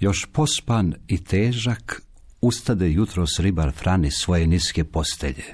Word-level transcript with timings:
Još 0.00 0.26
pospan 0.32 0.94
i 1.08 1.24
težak, 1.24 2.02
ustade 2.40 2.90
jutros 2.90 3.38
ribar 3.38 3.72
Frani 3.72 4.10
svoje 4.10 4.46
niske 4.46 4.84
postelje. 4.84 5.44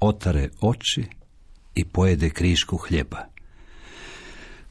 Otare 0.00 0.50
oči 0.60 1.04
i 1.74 1.84
pojede 1.84 2.30
krišku 2.30 2.76
hljeba. 2.76 3.26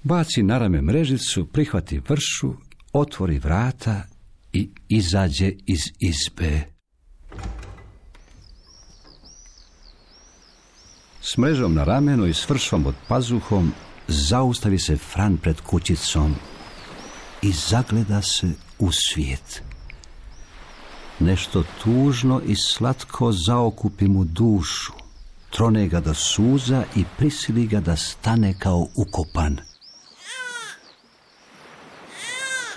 Baci 0.04 0.44
na 0.44 0.58
rame 0.58 0.82
mrežicu, 0.82 1.46
prihvati 1.46 2.02
vršu, 2.10 2.54
otvori 2.94 3.40
vrata 3.40 4.04
i 4.54 4.70
izađe 4.90 5.52
iz 5.66 5.82
izbe. 6.00 6.62
S 11.22 11.38
mrežom 11.38 11.74
na 11.74 11.84
ramenu 11.84 12.26
i 12.26 12.34
s 12.34 12.50
vršom 12.50 12.86
od 12.86 12.96
pazuhom 13.08 13.72
zaustavi 14.08 14.80
se 14.80 14.98
Fran 14.98 15.38
pred 15.38 15.62
kućicom 15.62 16.36
i 17.42 17.52
zagleda 17.52 18.22
se 18.22 18.67
u 18.80 18.92
svijet. 18.92 19.62
Nešto 21.20 21.64
tužno 21.84 22.42
i 22.46 22.56
slatko 22.56 23.32
zaokupi 23.32 24.08
mu 24.08 24.24
dušu, 24.24 24.94
trone 25.50 25.88
ga 25.88 26.00
do 26.00 26.14
suza 26.14 26.84
i 26.96 27.04
prisili 27.18 27.68
ga 27.68 27.80
da 27.80 27.96
stane 27.96 28.54
kao 28.60 28.88
ukopan. 28.96 29.58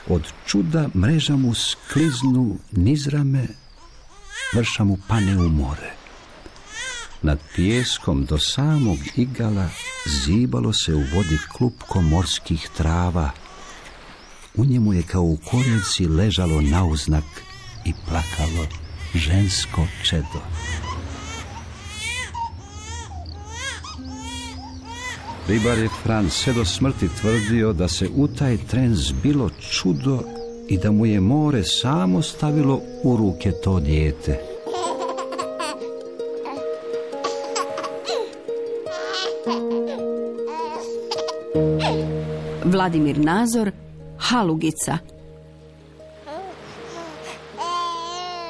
Od 0.08 0.32
čuda 0.46 0.88
mreža 0.94 1.36
mu 1.36 1.54
skliznu 1.54 2.56
nizrame, 2.72 3.46
vrša 4.54 4.84
mu 4.84 4.98
pane 5.08 5.36
u 5.36 5.48
more. 5.48 5.92
Nad 7.22 7.38
pijeskom 7.54 8.24
do 8.24 8.38
samog 8.38 8.98
igala 9.16 9.68
zibalo 10.06 10.72
se 10.72 10.94
u 10.94 11.04
vodi 11.14 11.38
klupko 11.52 12.00
morskih 12.00 12.68
trava. 12.76 13.30
U 14.56 14.64
njemu 14.64 14.92
je 14.92 15.02
kao 15.02 15.22
u 15.22 15.36
korjeci 15.50 16.06
ležalo 16.06 16.60
nauznak 16.60 17.24
i 17.84 17.92
plakalo 18.08 18.66
žensko 19.14 19.86
čedo. 20.04 20.40
Ribar 25.48 25.78
je 25.78 25.88
Fran 26.02 26.30
sve 26.30 26.52
do 26.52 26.64
smrti 26.64 27.08
tvrdio 27.20 27.72
da 27.72 27.88
se 27.88 28.08
u 28.16 28.28
taj 28.28 28.56
tren 28.56 28.94
zbilo 28.94 29.50
čudo 29.70 30.22
i 30.68 30.78
da 30.78 30.90
mu 30.90 31.06
je 31.06 31.20
more 31.20 31.64
samo 31.64 32.22
stavilo 32.22 32.80
u 33.04 33.16
ruke 33.16 33.52
to 33.64 33.80
dijete. 33.80 34.40
Vladimir 42.64 43.18
Nazor, 43.18 43.70
Halugica. 44.20 44.98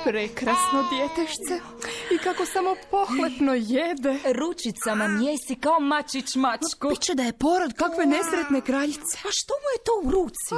Prekrasno 0.05 0.85
djetešce. 0.91 1.61
I 2.15 2.19
kako 2.19 2.47
samo 2.47 2.75
pohlepno 2.91 3.55
jede. 3.55 4.19
Ručicama 4.33 5.09
mijesi 5.09 5.55
kao 5.55 5.81
mačić 5.81 6.35
mačku. 6.35 6.89
Piće 6.91 7.15
da 7.15 7.23
je 7.23 7.33
porod 7.33 7.73
kakve 7.73 8.07
nesretne 8.07 8.61
kraljice. 8.61 9.19
A 9.25 9.29
što 9.31 9.55
mu 9.63 9.69
je 9.75 9.85
to 9.85 10.09
u 10.09 10.11
ruci? 10.11 10.55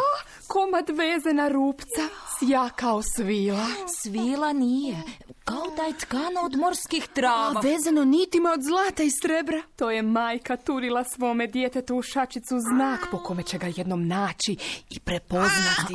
Komad 0.46 0.88
vezena 0.88 1.48
rupca, 1.48 2.02
sja 2.38 2.70
kao 2.76 3.02
svila. 3.02 3.66
Svila 4.02 4.52
nije. 4.52 4.96
Kao 5.44 5.66
da 5.76 5.82
je 5.82 5.98
tkano 5.98 6.40
od 6.44 6.56
morskih 6.56 7.08
trava. 7.14 7.54
A 7.56 7.60
vezano 7.60 8.04
nitima 8.04 8.52
od 8.52 8.60
zlata 8.62 9.02
i 9.02 9.10
srebra. 9.10 9.62
To 9.76 9.90
je 9.90 10.02
majka 10.02 10.56
turila 10.56 11.04
svome 11.04 11.46
djetetu 11.46 11.96
u 11.96 12.02
šačicu 12.02 12.54
znak 12.60 13.00
po 13.10 13.18
kome 13.18 13.42
će 13.42 13.58
ga 13.58 13.66
jednom 13.76 14.08
naći 14.08 14.56
i 14.90 15.00
prepoznati. 15.00 15.94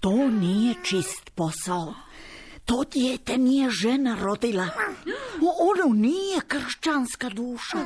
To 0.00 0.28
nije 0.30 0.74
čist 0.82 1.30
posao. 1.34 1.94
To 2.70 2.84
dijete 2.92 3.38
nije 3.38 3.70
žena 3.70 4.16
rodila. 4.22 4.68
Ono 5.42 5.94
nije 5.94 6.40
kršćanska 6.48 7.28
duša. 7.28 7.78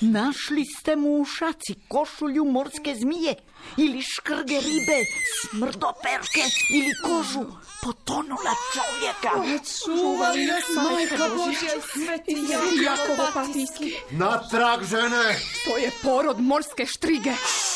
Našli 0.00 0.64
ste 0.64 0.96
mu 0.96 1.16
u 1.20 1.24
šaci 1.24 1.74
košulju 1.88 2.44
morske 2.44 2.94
zmije 2.94 3.34
ili 3.76 4.02
škrge 4.02 4.54
ribe, 4.60 4.98
smrdoperke 5.40 6.44
ili 6.74 6.92
kožu 7.02 7.44
potonula 7.82 8.54
čovjeka. 8.72 9.60
Čuvaj 9.84 10.36
nas, 10.46 10.64
majka 10.84 11.28
Božja, 11.36 11.80
sveti 11.92 12.36
Jakovo 12.84 13.28
Patijski. 13.34 13.94
Natrag, 14.10 14.84
žene! 14.84 15.38
To 15.64 15.76
je 15.76 15.90
porod 16.02 16.40
morske 16.40 16.86
štrige. 16.86 17.30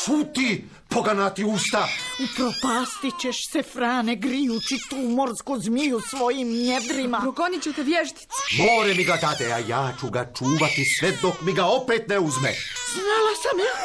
Šuti, 0.05 0.63
poganati 0.89 1.43
usta! 1.43 1.87
Upropastit 2.23 3.13
ćeš 3.21 3.51
se, 3.51 3.63
Frane, 3.63 4.15
grijući 4.15 4.77
tu 4.89 4.95
morsku 4.97 5.59
zmiju 5.59 5.99
svojim 6.09 6.47
njedrima. 6.47 7.19
Progonit 7.19 7.63
ću 7.63 7.73
te 7.73 7.83
vještice. 7.83 8.27
More 8.57 8.93
mi 8.93 9.03
ga 9.11 9.17
dade, 9.27 9.45
a 9.53 9.59
ja 9.73 9.93
ću 9.99 10.09
ga 10.09 10.23
čuvati 10.37 10.83
sve 10.99 11.09
dok 11.21 11.35
mi 11.41 11.53
ga 11.53 11.65
opet 11.65 12.07
ne 12.07 12.19
uzme. 12.19 12.51
Znala 12.93 13.33
sam 13.43 13.55
ja. 13.67 13.77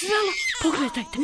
Znala. 0.00 0.32
Pogledajte. 0.62 1.18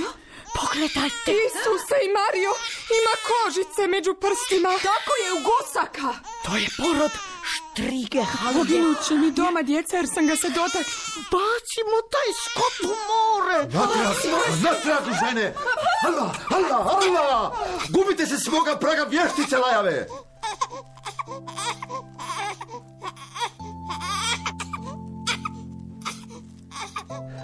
Pogledajte. 0.60 1.30
Isuse 1.48 1.96
i 2.06 2.08
Mario, 2.18 2.52
ima 2.98 3.14
kožice 3.30 3.82
među 3.94 4.12
prstima. 4.22 4.70
Tako 4.90 5.12
je 5.22 5.28
u 5.36 5.40
gusaka. 5.48 6.08
To 6.44 6.50
je 6.62 6.66
porod 6.78 7.14
štrige. 7.52 8.22
Poginut 8.54 8.98
će 9.06 9.14
mi 9.14 9.30
doma 9.30 9.62
djeca 9.62 9.96
jer 9.96 10.06
sam 10.14 10.26
ga 10.30 10.36
se 10.42 10.48
dotak. 10.60 10.86
Bacimo 11.32 11.96
taj 12.14 12.28
skot 12.44 12.76
u 12.92 12.94
more. 13.10 13.58
Natrag, 13.76 14.16
natrag, 14.66 15.04
žene! 15.20 15.46
Allah, 16.08 16.32
Allah, 16.56 16.82
Allah! 16.96 17.52
Gubite 17.94 18.26
se 18.26 18.38
svoga 18.38 18.76
praga 18.82 19.04
vještice 19.04 19.56
lajave! 19.58 20.06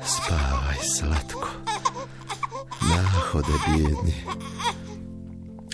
Spavaj 0.05 0.77
slatko. 0.97 1.49
Nahode 2.81 3.53
bijedni. 3.67 4.15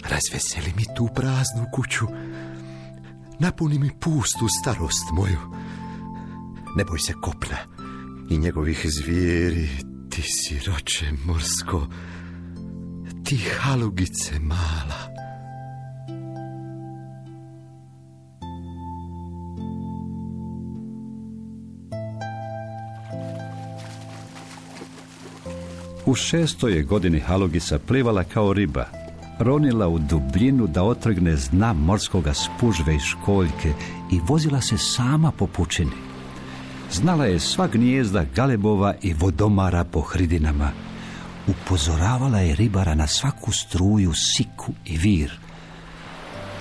Razveseli 0.04 0.72
mi 0.76 0.84
tu 0.96 1.08
praznu 1.14 1.66
kuću. 1.72 2.06
Napuni 3.38 3.78
mi 3.78 3.90
pustu 4.00 4.46
starost 4.60 5.04
moju. 5.12 5.40
Ne 6.76 6.84
boj 6.84 6.98
se 6.98 7.12
kopna 7.22 7.56
i 8.30 8.38
njegovih 8.38 8.86
zvijeri. 8.86 9.68
Ti 10.10 10.22
siroče 10.22 11.12
morsko. 11.24 11.86
Ti 13.24 13.36
halugice 13.36 14.38
mala. 14.38 15.03
U 26.14 26.16
šestoj 26.16 26.72
je 26.72 26.82
godini 26.82 27.20
Halugica 27.20 27.78
plivala 27.78 28.24
kao 28.24 28.52
riba, 28.52 28.84
ronila 29.38 29.88
u 29.88 29.98
dubljinu 29.98 30.66
da 30.66 30.82
otrgne 30.82 31.36
zna 31.36 31.72
morskoga 31.72 32.34
spužve 32.34 32.96
i 32.96 33.00
školjke 33.00 33.72
i 34.12 34.20
vozila 34.28 34.60
se 34.60 34.78
sama 34.78 35.30
po 35.30 35.46
pučini. 35.46 35.90
Znala 36.92 37.24
je 37.26 37.40
sva 37.40 37.66
gnijezda 37.66 38.24
galebova 38.34 38.94
i 39.02 39.14
vodomara 39.14 39.84
po 39.84 40.00
hridinama. 40.00 40.70
Upozoravala 41.46 42.38
je 42.38 42.54
ribara 42.54 42.94
na 42.94 43.06
svaku 43.06 43.52
struju, 43.52 44.12
siku 44.14 44.72
i 44.84 44.96
vir. 44.96 45.32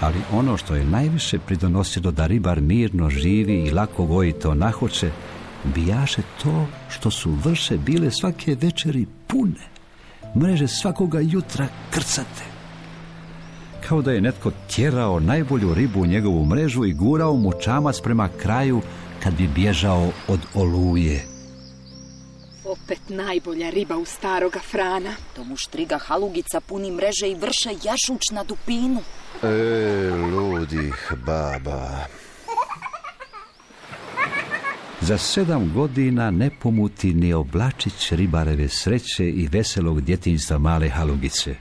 Ali 0.01 0.17
ono 0.31 0.57
što 0.57 0.75
je 0.75 0.85
najviše 0.85 1.39
pridonosilo 1.39 2.11
da 2.11 2.27
ribar 2.27 2.61
mirno 2.61 3.09
živi 3.09 3.53
i 3.53 3.71
lako 3.71 4.03
vojito 4.05 4.53
nahoće, 4.53 5.11
bijaše 5.75 6.21
to 6.43 6.65
što 6.89 7.11
su 7.11 7.31
vrše 7.31 7.77
bile 7.77 8.11
svake 8.11 8.55
večeri 8.61 9.05
pune, 9.27 9.67
mreže 10.35 10.67
svakoga 10.67 11.19
jutra 11.19 11.67
krcate. 11.89 12.43
Kao 13.87 14.01
da 14.01 14.11
je 14.11 14.21
netko 14.21 14.51
tjerao 14.75 15.19
najbolju 15.19 15.73
ribu 15.73 16.01
u 16.01 16.05
njegovu 16.05 16.45
mrežu 16.45 16.85
i 16.85 16.93
gurao 16.93 17.35
mu 17.35 17.51
čamac 17.61 18.01
prema 18.01 18.29
kraju 18.41 18.81
kad 19.23 19.33
bi 19.33 19.47
bježao 19.47 20.09
od 20.27 20.39
oluje. 20.53 21.25
Opet 22.65 22.99
najbolja 23.09 23.69
riba 23.69 23.97
u 23.97 24.05
staroga 24.05 24.59
Frana. 24.59 25.15
To 25.35 25.43
mu 25.43 25.57
štriga 25.57 25.97
halugica 25.97 26.61
puni 26.61 26.91
mreže 26.91 27.29
i 27.29 27.35
vrše 27.35 27.69
jašuć 27.83 28.31
na 28.31 28.43
dupinu. 28.43 29.01
E, 29.43 29.47
ludih 30.31 31.13
baba. 31.25 32.05
Za 35.03 35.17
sedam 35.17 35.71
godina 35.73 36.31
ne 36.31 36.49
pomuti 36.59 37.13
ni 37.13 37.33
oblačić 37.33 38.11
ribareve 38.11 38.67
sreće 38.67 39.29
i 39.29 39.47
veselog 39.51 40.01
djetinjstva 40.01 40.57
male 40.57 40.89
halugice. 40.89 41.55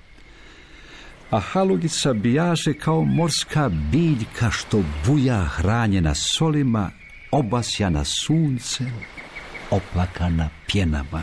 A 1.31 1.41
halugica 1.41 2.13
bijaže 2.13 2.75
kao 2.75 3.05
morska 3.05 3.69
biljka 3.69 4.51
što 4.51 4.83
buja 5.07 5.45
hranjena 5.45 6.15
solima, 6.15 6.91
obasjana 7.31 8.05
suncem, 8.05 8.93
oplakana 9.71 10.49
pjenama. 10.67 11.23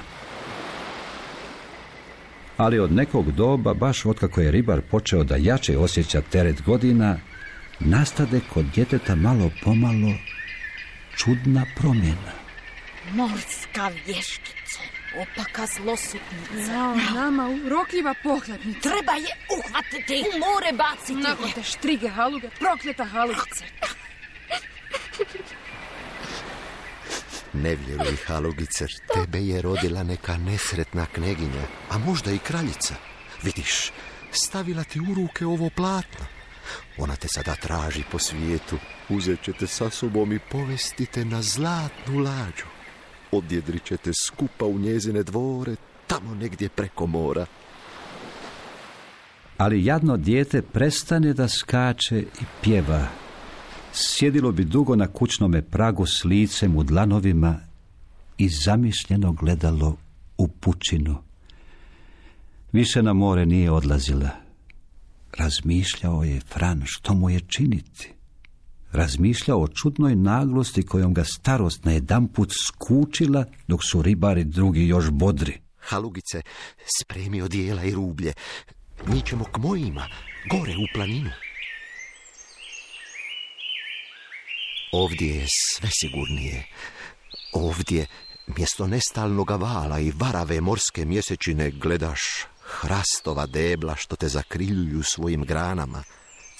Ali 2.57 2.79
od 2.79 2.91
nekog 2.91 3.31
doba, 3.31 3.73
baš 3.73 4.05
otkako 4.05 4.41
je 4.41 4.51
ribar 4.51 4.81
počeo 4.81 5.23
da 5.23 5.35
jače 5.35 5.77
osjeća 5.77 6.21
teret 6.21 6.61
godina, 6.61 7.17
nastade 7.79 8.39
kod 8.53 8.65
djeteta 8.75 9.15
malo 9.15 9.49
pomalo 9.63 10.13
čudna 11.23 11.65
promjena. 11.75 12.33
Morska 13.13 13.91
vješkice, 14.05 14.79
opaka 15.21 15.65
zlosutnica. 15.65 16.71
Jao, 16.71 16.95
nama 17.15 17.49
urokljiva 17.65 18.13
pohlepnica. 18.23 18.89
Treba 18.89 19.11
je 19.11 19.35
uhvatiti, 19.57 20.23
u 20.29 20.39
more 20.39 20.71
baciti. 20.73 21.13
Nakon 21.13 21.51
te 21.51 21.63
štrige 21.63 22.09
haluge, 22.09 22.49
prokleta 22.59 23.05
halugice. 23.05 23.65
Ne 27.53 27.75
vjeruj, 27.75 28.15
Halugicer, 28.27 28.89
tebe 29.13 29.39
je 29.39 29.61
rodila 29.61 30.03
neka 30.03 30.37
nesretna 30.37 31.05
kneginja, 31.05 31.63
a 31.89 31.97
možda 31.97 32.31
i 32.31 32.37
kraljica. 32.37 32.95
Vidiš, 33.43 33.91
stavila 34.31 34.83
ti 34.83 34.99
u 34.99 35.13
ruke 35.13 35.45
ovo 35.45 35.69
platno. 35.69 36.38
Ona 36.97 37.15
te 37.15 37.27
sada 37.27 37.55
traži 37.55 38.03
po 38.11 38.19
svijetu. 38.19 38.77
Uzet 39.09 39.41
ćete 39.43 39.67
sa 39.67 39.89
sobom 39.89 40.33
i 40.33 40.39
povesti 40.51 41.05
te 41.05 41.25
na 41.25 41.41
zlatnu 41.41 42.19
lađu. 42.19 42.65
Odjedrit 43.31 43.83
ćete 43.83 44.11
skupa 44.13 44.65
u 44.65 44.79
njezine 44.79 45.23
dvore, 45.23 45.75
tamo 46.07 46.35
negdje 46.35 46.69
preko 46.69 47.07
mora. 47.07 47.45
Ali 49.57 49.85
jadno 49.85 50.17
dijete 50.17 50.61
prestane 50.61 51.33
da 51.33 51.47
skače 51.47 52.19
i 52.19 52.43
pjeva. 52.61 53.07
Sjedilo 53.93 54.51
bi 54.51 54.63
dugo 54.63 54.95
na 54.95 55.07
kućnome 55.07 55.61
pragu 55.61 56.05
s 56.05 56.23
licem 56.23 56.77
u 56.77 56.83
dlanovima 56.83 57.59
i 58.37 58.49
zamišljeno 58.49 59.31
gledalo 59.31 59.97
u 60.37 60.47
pučinu. 60.47 61.17
Više 62.71 63.03
na 63.03 63.13
more 63.13 63.45
nije 63.45 63.71
odlazila. 63.71 64.48
Razmišljao 65.37 66.23
je 66.23 66.39
Fran 66.39 66.83
što 66.85 67.13
mu 67.13 67.29
je 67.29 67.39
činiti. 67.39 68.13
Razmišljao 68.91 69.61
o 69.61 69.67
čudnoj 69.67 70.15
naglosti 70.15 70.85
kojom 70.85 71.13
ga 71.13 71.23
starost 71.23 71.85
na 71.85 71.91
jedan 71.91 72.27
put 72.27 72.51
skučila, 72.67 73.45
dok 73.67 73.79
su 73.83 74.01
ribari 74.01 74.43
drugi 74.43 74.87
još 74.87 75.09
bodri. 75.09 75.61
Halugice, 75.79 76.41
spremi 77.01 77.41
odijela 77.41 77.83
i 77.83 77.91
rublje. 77.91 78.33
Mi 79.05 79.21
ćemo 79.21 79.43
k 79.43 79.57
mojima, 79.57 80.07
gore 80.51 80.71
u 80.71 80.85
planinu. 80.93 81.29
Ovdje 84.91 85.35
je 85.35 85.45
sve 85.47 85.89
sigurnije. 85.91 86.65
Ovdje, 87.53 88.05
mjesto 88.57 88.87
nestalnoga 88.87 89.55
vala 89.55 89.99
i 89.99 90.11
varave 90.15 90.61
morske 90.61 91.05
mjesečine, 91.05 91.71
gledaš 91.71 92.21
hrastova 92.69 93.45
debla 93.45 93.95
što 93.95 94.15
te 94.15 94.27
zakriljuju 94.27 95.03
svojim 95.03 95.43
granama. 95.43 96.03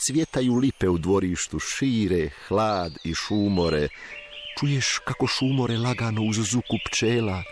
Cvjetaju 0.05 0.55
lipe 0.55 0.89
u 0.89 0.97
dvorištu, 0.97 1.59
šire, 1.59 2.29
hlad 2.47 2.91
i 3.03 3.13
šumore. 3.13 3.87
Čuješ 4.59 4.99
kako 5.05 5.27
šumore 5.27 5.77
lagano 5.77 6.21
uz 6.21 6.35
zuku 6.35 6.77
pčela. 6.85 7.43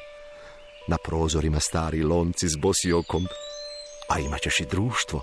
Na 0.87 0.97
prozorima 0.97 1.59
stari 1.59 2.03
lonci 2.03 2.49
s 2.49 2.55
bosiokom, 2.55 3.27
a 4.09 4.19
imat 4.19 4.45
i 4.45 4.65
društvo. 4.71 5.21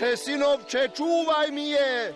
Jablanče, 0.00 0.16
sinovče, 0.16 0.88
čuvaj 0.96 1.50
mi 1.50 1.68
je! 1.70 2.14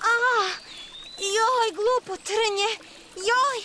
A, 0.00 0.14
joj, 1.18 1.68
glupo 1.74 2.16
trnje! 2.16 2.70
Joj! 3.16 3.62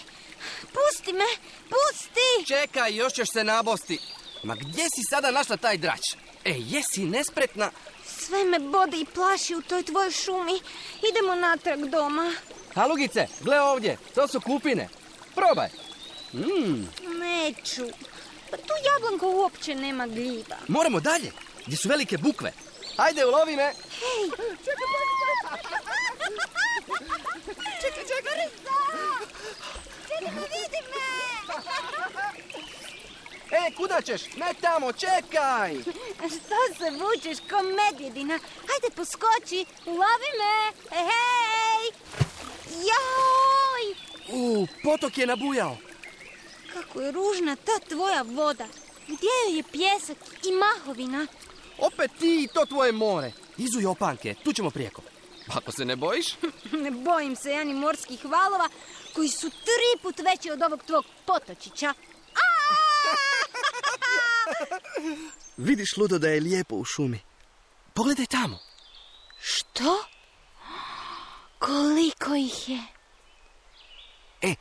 Pusti 0.61 1.13
me! 1.13 1.25
Pusti! 1.69 2.45
Čekaj, 2.47 2.95
još 2.95 3.13
ćeš 3.13 3.27
se 3.33 3.43
nabosti. 3.43 3.99
Ma 4.43 4.55
gdje 4.55 4.83
si 4.83 5.01
sada 5.09 5.31
našla 5.31 5.57
taj 5.57 5.77
drač? 5.77 6.01
E, 6.45 6.53
jesi 6.57 7.05
nespretna? 7.05 7.71
Sve 8.05 8.43
me 8.43 8.59
bode 8.59 8.97
i 8.97 9.05
plaši 9.05 9.55
u 9.55 9.61
toj 9.61 9.83
tvojoj 9.83 10.11
šumi. 10.11 10.59
Idemo 11.09 11.35
natrag 11.35 11.79
doma. 11.85 12.33
Halugice, 12.75 13.27
gle 13.41 13.61
ovdje, 13.61 13.97
to 14.15 14.27
su 14.27 14.41
kupine. 14.41 14.89
Probaj. 15.35 15.69
Mm, 16.33 16.87
Neću. 17.19 17.85
Pa 18.51 18.57
tu 18.57 18.73
jablanko 18.85 19.27
uopće 19.29 19.75
nema 19.75 20.07
gljiva. 20.07 20.55
moramo 20.67 20.99
dalje, 20.99 21.31
gdje 21.65 21.77
su 21.77 21.89
velike 21.89 22.17
bukve. 22.17 22.53
Ajde, 22.97 23.25
ulovi 23.25 23.55
me. 23.55 23.73
Čekaj, 27.81 28.03
čekaj. 28.03 28.47
Čekaj, 30.07 30.31
vidi 30.33 30.81
me! 30.91 31.07
E, 33.57 33.71
kuda 33.77 34.01
ćeš? 34.01 34.21
Ne 34.35 34.53
tamo, 34.61 34.91
čekaj. 34.93 35.75
Što 36.17 36.59
se 36.77 36.89
vučeš 36.91 37.37
ko 37.49 37.55
medvjedina? 37.63 38.39
Hajde 38.67 38.95
poskoči, 38.95 39.65
ulovi 39.85 40.31
me! 40.39 40.71
Hej! 40.97 41.91
Joj! 42.89 43.95
U, 44.31 44.67
potok 44.83 45.17
je 45.17 45.27
nabujao. 45.27 45.77
Kako 46.77 47.01
je 47.01 47.11
ružna 47.11 47.55
ta 47.55 47.79
tvoja 47.89 48.21
voda. 48.21 48.67
Gdje 49.07 49.27
joj 49.45 49.57
je 49.57 49.63
pjesak 49.63 50.17
i 50.43 50.51
mahovina? 50.51 51.27
Opet 51.77 52.11
ti 52.19 52.43
i 52.43 52.47
to 52.53 52.65
tvoje 52.65 52.91
more. 52.91 53.31
Izuj 53.57 53.85
opanke, 53.85 54.35
tu 54.43 54.53
ćemo 54.53 54.69
prijeko. 54.69 55.01
Ako 55.47 55.71
se 55.71 55.85
ne 55.85 55.95
bojiš? 55.95 56.27
Ne 56.83 56.91
bojim 56.91 57.35
se 57.35 57.51
ja 57.51 57.63
ni 57.63 57.73
morskih 57.73 58.25
valova 58.25 58.69
koji 59.15 59.29
su 59.29 59.49
tri 59.49 60.01
put 60.01 60.19
veći 60.19 60.51
od 60.51 60.61
ovog 60.61 60.83
tvog 60.83 61.05
potočića. 61.25 61.93
Vidiš, 65.57 65.97
Ludo, 65.97 66.19
da 66.19 66.29
je 66.29 66.41
lijepo 66.41 66.75
u 66.75 66.85
šumi. 66.85 67.19
Pogledaj 67.93 68.25
tamo. 68.25 68.59
Što? 69.39 70.05
Koliko 71.59 72.35
ih 72.35 72.69
je? 72.69 72.83
E, 74.41 74.55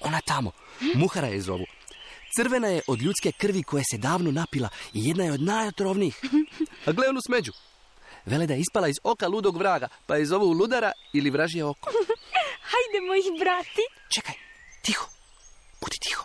ona 0.00 0.20
tamo. 0.20 0.52
Muhara 0.94 1.28
je 1.28 1.40
zovu. 1.40 1.66
Crvena 2.36 2.68
je 2.68 2.82
od 2.86 3.02
ljudske 3.02 3.32
krvi 3.32 3.62
koje 3.62 3.84
se 3.90 3.98
davno 3.98 4.30
napila 4.30 4.68
i 4.92 5.08
jedna 5.08 5.24
je 5.24 5.32
od 5.32 5.42
najotrovnijih. 5.42 6.20
A 6.86 6.92
gle 6.92 7.08
onu 7.08 7.20
smeđu. 7.26 7.52
Vele 8.26 8.46
da 8.46 8.54
je 8.54 8.60
ispala 8.60 8.88
iz 8.88 8.96
oka 9.02 9.28
ludog 9.28 9.56
vraga, 9.56 9.88
pa 10.06 10.16
je 10.16 10.26
zovu 10.26 10.52
ludara 10.52 10.92
ili 11.12 11.30
vražje 11.30 11.64
oko. 11.64 11.90
Hajdemo 12.70 13.14
ih 13.14 13.40
brati. 13.40 13.82
Čekaj, 14.14 14.34
tiho. 14.82 15.06
Budi 15.80 15.96
tiho. 16.00 16.24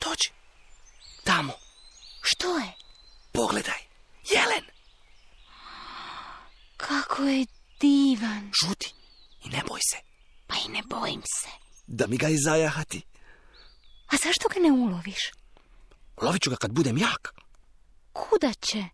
Dođi. 0.00 0.30
Tamo. 1.24 1.52
Što 2.22 2.58
je? 2.58 2.72
Pogledaj. 3.32 3.80
Jelen. 4.30 4.64
Kako 6.76 7.22
je 7.22 7.46
divan. 7.80 8.50
Žuti. 8.62 8.94
I 9.44 9.48
ne 9.48 9.62
boj 9.68 9.80
se. 9.90 9.96
Pa 10.46 10.56
i 10.66 10.68
ne 10.68 10.82
bojim 10.82 11.22
se. 11.22 11.65
Da 11.86 12.06
mi 12.06 12.16
ga 12.16 12.28
i 12.28 12.38
zajahati. 12.38 13.02
A 14.06 14.16
zašto 14.24 14.48
ga 14.48 14.60
ne 14.60 14.72
uloviš? 14.72 15.30
Lovit 16.22 16.42
ću 16.42 16.50
ga 16.50 16.56
kad 16.56 16.72
budem 16.72 16.98
jak. 16.98 17.34
Kuda 18.12 18.52
će? 18.60 18.84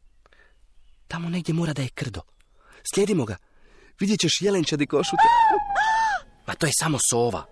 Tamo 1.09 1.29
negdje 1.29 1.55
mora 1.55 1.73
da 1.73 1.83
je 1.83 1.89
krdo. 1.89 2.21
Slijedimo 2.95 3.25
ga. 3.25 3.37
Vidjet 4.01 4.21
ćeš 4.21 4.41
jelenčadi 4.41 4.87
košute. 4.87 5.23
Ma 6.47 6.55
to 6.55 6.67
je 6.67 6.73
samo 6.81 6.99
sova. 7.11 7.47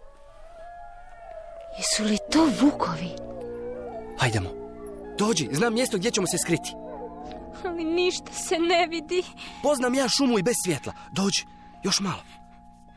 Jesu 1.79 2.05
li 2.05 2.19
to 2.33 2.51
vukovi? 2.61 3.11
Hajdemo. 4.19 4.51
Dođi, 5.19 5.49
znam 5.53 5.75
mjesto 5.75 5.99
gdje 5.99 6.11
ćemo 6.11 6.27
se 6.27 6.39
skriti. 6.39 6.71
Ali 7.65 7.85
ništa 7.85 8.33
se 8.33 8.59
ne 8.59 8.87
vidi. 8.87 9.23
Poznam 9.63 9.95
ja 9.95 10.09
šumu 10.09 10.39
i 10.39 10.43
bez 10.43 10.55
svjetla. 10.65 10.93
Dođi, 11.13 11.45
još 11.85 12.01
malo. 12.01 12.23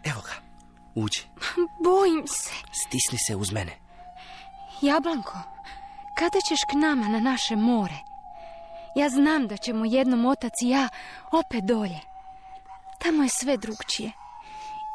Evo 0.03 0.21
ga, 0.21 0.33
uđi. 0.95 1.21
Bojim 1.83 2.27
se. 2.27 2.53
Stisni 2.71 3.17
se 3.27 3.35
uz 3.35 3.51
mene. 3.51 3.71
Jablanko, 4.81 5.37
kada 6.19 6.39
ćeš 6.49 6.59
k 6.69 6.73
nama 6.73 7.07
na 7.07 7.19
naše 7.19 7.55
more? 7.55 7.99
Ja 8.95 9.09
znam 9.09 9.47
da 9.47 9.57
ćemo 9.57 9.85
jednom 9.85 10.25
otac 10.25 10.53
i 10.63 10.69
ja 10.69 10.89
opet 11.31 11.63
dolje. 11.63 11.99
Tamo 12.99 13.23
je 13.23 13.29
sve 13.29 13.57
drugčije. 13.57 14.11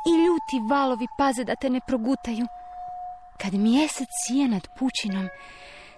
I 0.08 0.12
ljuti 0.24 0.68
valovi 0.70 1.06
paze 1.18 1.44
da 1.44 1.54
te 1.56 1.70
ne 1.70 1.80
progutaju. 1.86 2.46
Kad 3.40 3.54
mjesec 3.54 4.08
sije 4.26 4.48
nad 4.48 4.68
pučinom, 4.78 5.28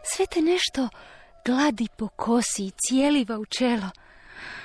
Sve 0.03 0.27
te 0.27 0.43
nešto 0.43 0.89
gladi 1.45 1.89
po 1.99 2.09
kosi 2.09 2.65
i 2.67 2.73
cijeliva 2.87 3.39
u 3.39 3.45
čelo. 3.45 3.91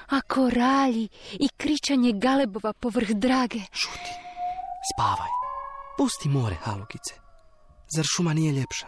A 0.10 0.22
koralji 0.22 1.10
i 1.32 1.48
kričanje 1.58 2.12
galebova 2.14 2.74
povrh 2.74 3.10
drage. 3.10 3.60
Šuti, 3.72 4.12
spavaj. 4.94 5.34
Pusti 5.98 6.30
more, 6.30 6.56
halugice. 6.64 7.14
Zar 7.96 8.06
šuma 8.06 8.34
nije 8.34 8.52
ljepša? 8.52 8.88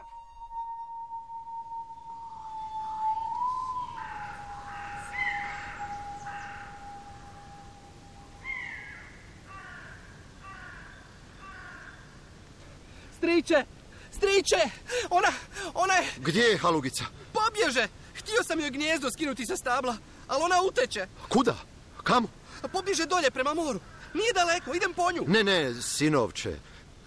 Striče! 13.17 13.65
Striče! 14.11 14.69
Ona, 15.09 15.31
ona 15.73 15.93
je... 15.93 16.07
Gdje 16.17 16.41
je 16.41 16.57
Halugica? 16.57 17.03
Pobježe! 17.33 17.87
Htio 18.15 18.43
sam 18.43 18.59
joj 18.59 18.69
gnjezdo 18.69 19.11
skinuti 19.11 19.45
sa 19.45 19.57
stabla, 19.57 19.97
ali 20.27 20.43
ona 20.43 20.61
uteče. 20.61 21.07
Kuda? 21.29 21.55
Kamo? 22.03 22.27
Pobježe 22.71 23.05
dolje 23.05 23.31
prema 23.31 23.53
moru. 23.53 23.79
Nije 24.17 24.33
daleko, 24.33 24.73
idem 24.73 24.93
po 24.93 25.11
nju. 25.11 25.23
Ne, 25.27 25.43
ne, 25.43 25.73
sinovče. 25.81 26.55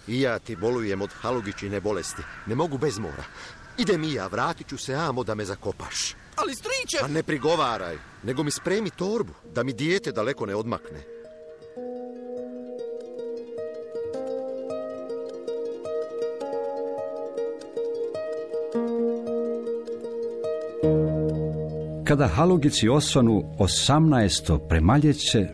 I 0.08 0.20
ja 0.20 0.38
ti 0.38 0.56
bolujem 0.56 1.02
od 1.02 1.10
halugičine 1.12 1.80
bolesti. 1.80 2.22
Ne 2.46 2.54
mogu 2.54 2.78
bez 2.78 2.98
mora. 2.98 3.24
Idem 3.78 4.04
i 4.04 4.12
ja, 4.12 4.26
vratit 4.26 4.68
ću 4.68 4.78
se 4.78 4.94
amo 4.94 5.24
da 5.24 5.34
me 5.34 5.44
zakopaš. 5.44 6.14
Ali 6.36 6.54
striče! 6.54 6.98
Pa 7.00 7.08
ne 7.08 7.22
prigovaraj, 7.22 7.98
nego 8.22 8.42
mi 8.42 8.50
spremi 8.50 8.90
torbu, 8.90 9.32
da 9.54 9.62
mi 9.62 9.72
dijete 9.72 10.12
daleko 10.12 10.46
ne 10.46 10.54
odmakne. 10.54 11.00
Kada 22.04 22.26
halugici 22.26 22.88
osvanu 22.88 23.54
osamnaesto 23.58 24.58
premaljeće, 24.58 25.48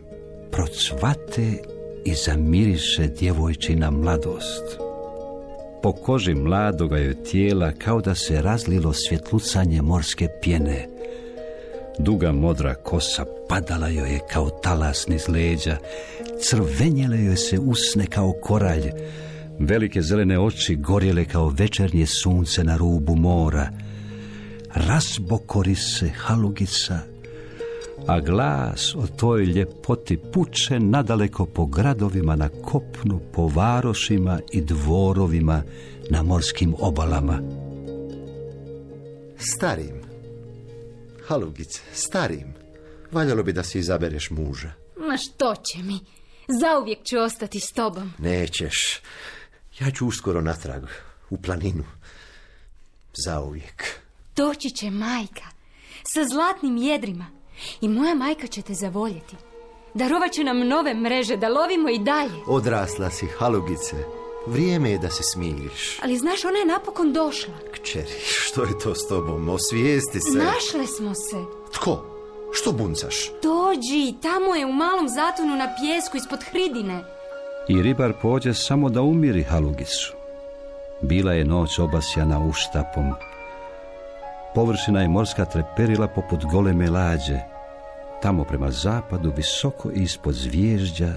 procvate 0.51 1.63
i 2.05 2.15
zamiriše 2.15 3.07
djevojčina 3.07 3.91
mladost. 3.91 4.79
Po 5.83 5.93
koži 5.93 6.35
mladoga 6.35 6.99
joj 6.99 7.23
tijela 7.23 7.73
kao 7.73 8.01
da 8.01 8.15
se 8.15 8.43
razlilo 8.43 8.93
svjetlucanje 8.93 9.83
morske 9.83 10.29
pjene. 10.43 10.89
Duga 11.99 12.33
modra 12.33 12.75
kosa 12.75 13.25
padala 13.49 13.89
joj 13.89 14.13
je 14.13 14.21
kao 14.33 14.51
talas 14.51 15.07
niz 15.09 15.29
leđa, 15.29 15.77
crvenjele 16.41 17.25
joj 17.25 17.37
se 17.37 17.59
usne 17.59 18.07
kao 18.07 18.33
koralj, 18.43 18.91
velike 19.59 20.03
zelene 20.03 20.39
oči 20.39 20.77
gorjele 20.77 21.25
kao 21.25 21.49
večernje 21.49 22.07
sunce 22.07 22.65
na 22.65 22.77
rubu 22.77 23.15
mora, 23.15 23.71
razbokori 24.75 25.75
se 25.75 26.09
halugica, 26.09 26.99
a 28.07 28.21
glas 28.21 28.95
o 28.95 29.07
toj 29.07 29.45
ljepoti 29.45 30.19
puče 30.33 30.81
nadaleko 30.81 31.47
po 31.47 31.67
gradovima 31.67 32.37
na 32.37 32.49
kopnu, 32.49 33.21
po 33.33 33.49
varošima 33.49 34.41
i 34.53 34.61
dvorovima 34.61 35.63
na 36.11 36.23
morskim 36.23 36.75
obalama. 36.79 37.41
Starim. 39.39 40.03
Halugice, 41.27 41.81
starim. 41.93 42.55
Valjalo 43.13 43.43
bi 43.43 43.53
da 43.53 43.63
si 43.63 43.79
izabereš 43.79 44.31
muža. 44.31 44.73
Ma 44.97 45.17
što 45.17 45.55
će 45.55 45.83
mi? 45.83 45.99
Zauvijek 46.61 47.05
ću 47.05 47.19
ostati 47.19 47.61
s 47.61 47.73
tobom. 47.73 48.13
Nećeš. 48.19 49.01
Ja 49.81 49.91
ću 49.91 50.07
uskoro 50.07 50.41
natrag, 50.41 50.85
u 51.31 51.37
planinu. 51.37 51.85
Zauvijek. 53.25 54.01
Doći 54.37 54.71
će 54.71 54.91
majka 54.91 55.45
sa 56.15 56.25
zlatnim 56.25 56.77
jedrima 56.77 57.36
i 57.81 57.89
moja 57.89 58.15
majka 58.15 58.47
će 58.47 58.63
te 58.63 58.75
zavoljeti. 58.75 59.37
Darovat 59.95 60.33
će 60.33 60.45
nam 60.45 60.69
nove 60.69 60.95
mreže 60.95 61.37
da 61.37 61.49
lovimo 61.49 61.89
i 61.89 61.99
dalje. 61.99 62.41
Odrasla 62.47 63.11
si, 63.11 63.27
halugice. 63.39 63.97
Vrijeme 64.47 64.91
je 64.91 64.99
da 64.99 65.11
se 65.11 65.23
smiriš. 65.23 65.99
Ali 66.03 66.17
znaš, 66.17 66.45
ona 66.45 66.59
je 66.59 66.67
napokon 66.67 67.13
došla. 67.13 67.55
Kćeri, 67.73 68.21
što 68.21 68.63
je 68.63 68.79
to 68.79 68.95
s 68.95 69.09
tobom? 69.09 69.49
Osvijesti 69.49 70.21
se. 70.21 70.39
Našle 70.39 70.87
smo 70.87 71.15
se. 71.15 71.37
Tko? 71.73 72.05
Što 72.53 72.73
buncaš? 72.73 73.31
Dođi, 73.43 74.15
tamo 74.23 74.55
je 74.55 74.67
u 74.67 74.73
malom 74.73 75.09
zatonu 75.09 75.57
na 75.57 75.69
pjesku 75.81 76.17
ispod 76.17 76.45
hridine. 76.51 77.05
I 77.69 77.83
ribar 77.83 78.13
pođe 78.23 78.55
samo 78.55 78.89
da 78.89 79.03
umiri 79.03 79.43
halugicu. 79.43 80.13
Bila 81.03 81.33
je 81.33 81.45
noć 81.45 81.79
obasjana 81.79 82.47
uštapom. 82.49 83.05
Površina 84.57 85.01
je 85.01 85.09
morska 85.09 85.45
treperila 85.45 86.07
poput 86.09 86.45
goleme 86.45 86.91
lađe. 86.91 87.41
Tamo 88.23 88.45
prema 88.45 88.71
zapadu, 88.71 89.33
visoko 89.37 89.91
ispod 89.91 90.35
zvježđa, 90.35 91.13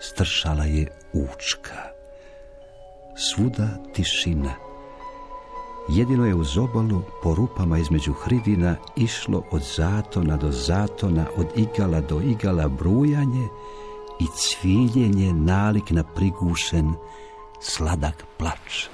stršala 0.00 0.64
je 0.64 0.86
učka. 1.12 1.82
Svuda 3.16 3.68
tišina. 3.94 4.54
Jedino 5.88 6.26
je 6.26 6.34
uz 6.34 6.58
obalu, 6.58 7.02
po 7.22 7.34
rupama 7.34 7.78
između 7.78 8.12
hridina, 8.12 8.76
išlo 8.96 9.42
od 9.50 9.62
zatona 9.76 10.36
do 10.36 10.50
zatona, 10.50 11.26
od 11.36 11.46
igala 11.56 12.00
do 12.00 12.20
igala 12.20 12.68
brujanje 12.68 13.48
i 14.20 14.26
cviljenje 14.36 15.32
nalik 15.32 15.90
na 15.90 16.04
prigušen, 16.04 16.92
sladak 17.60 18.24
plač. 18.38 18.86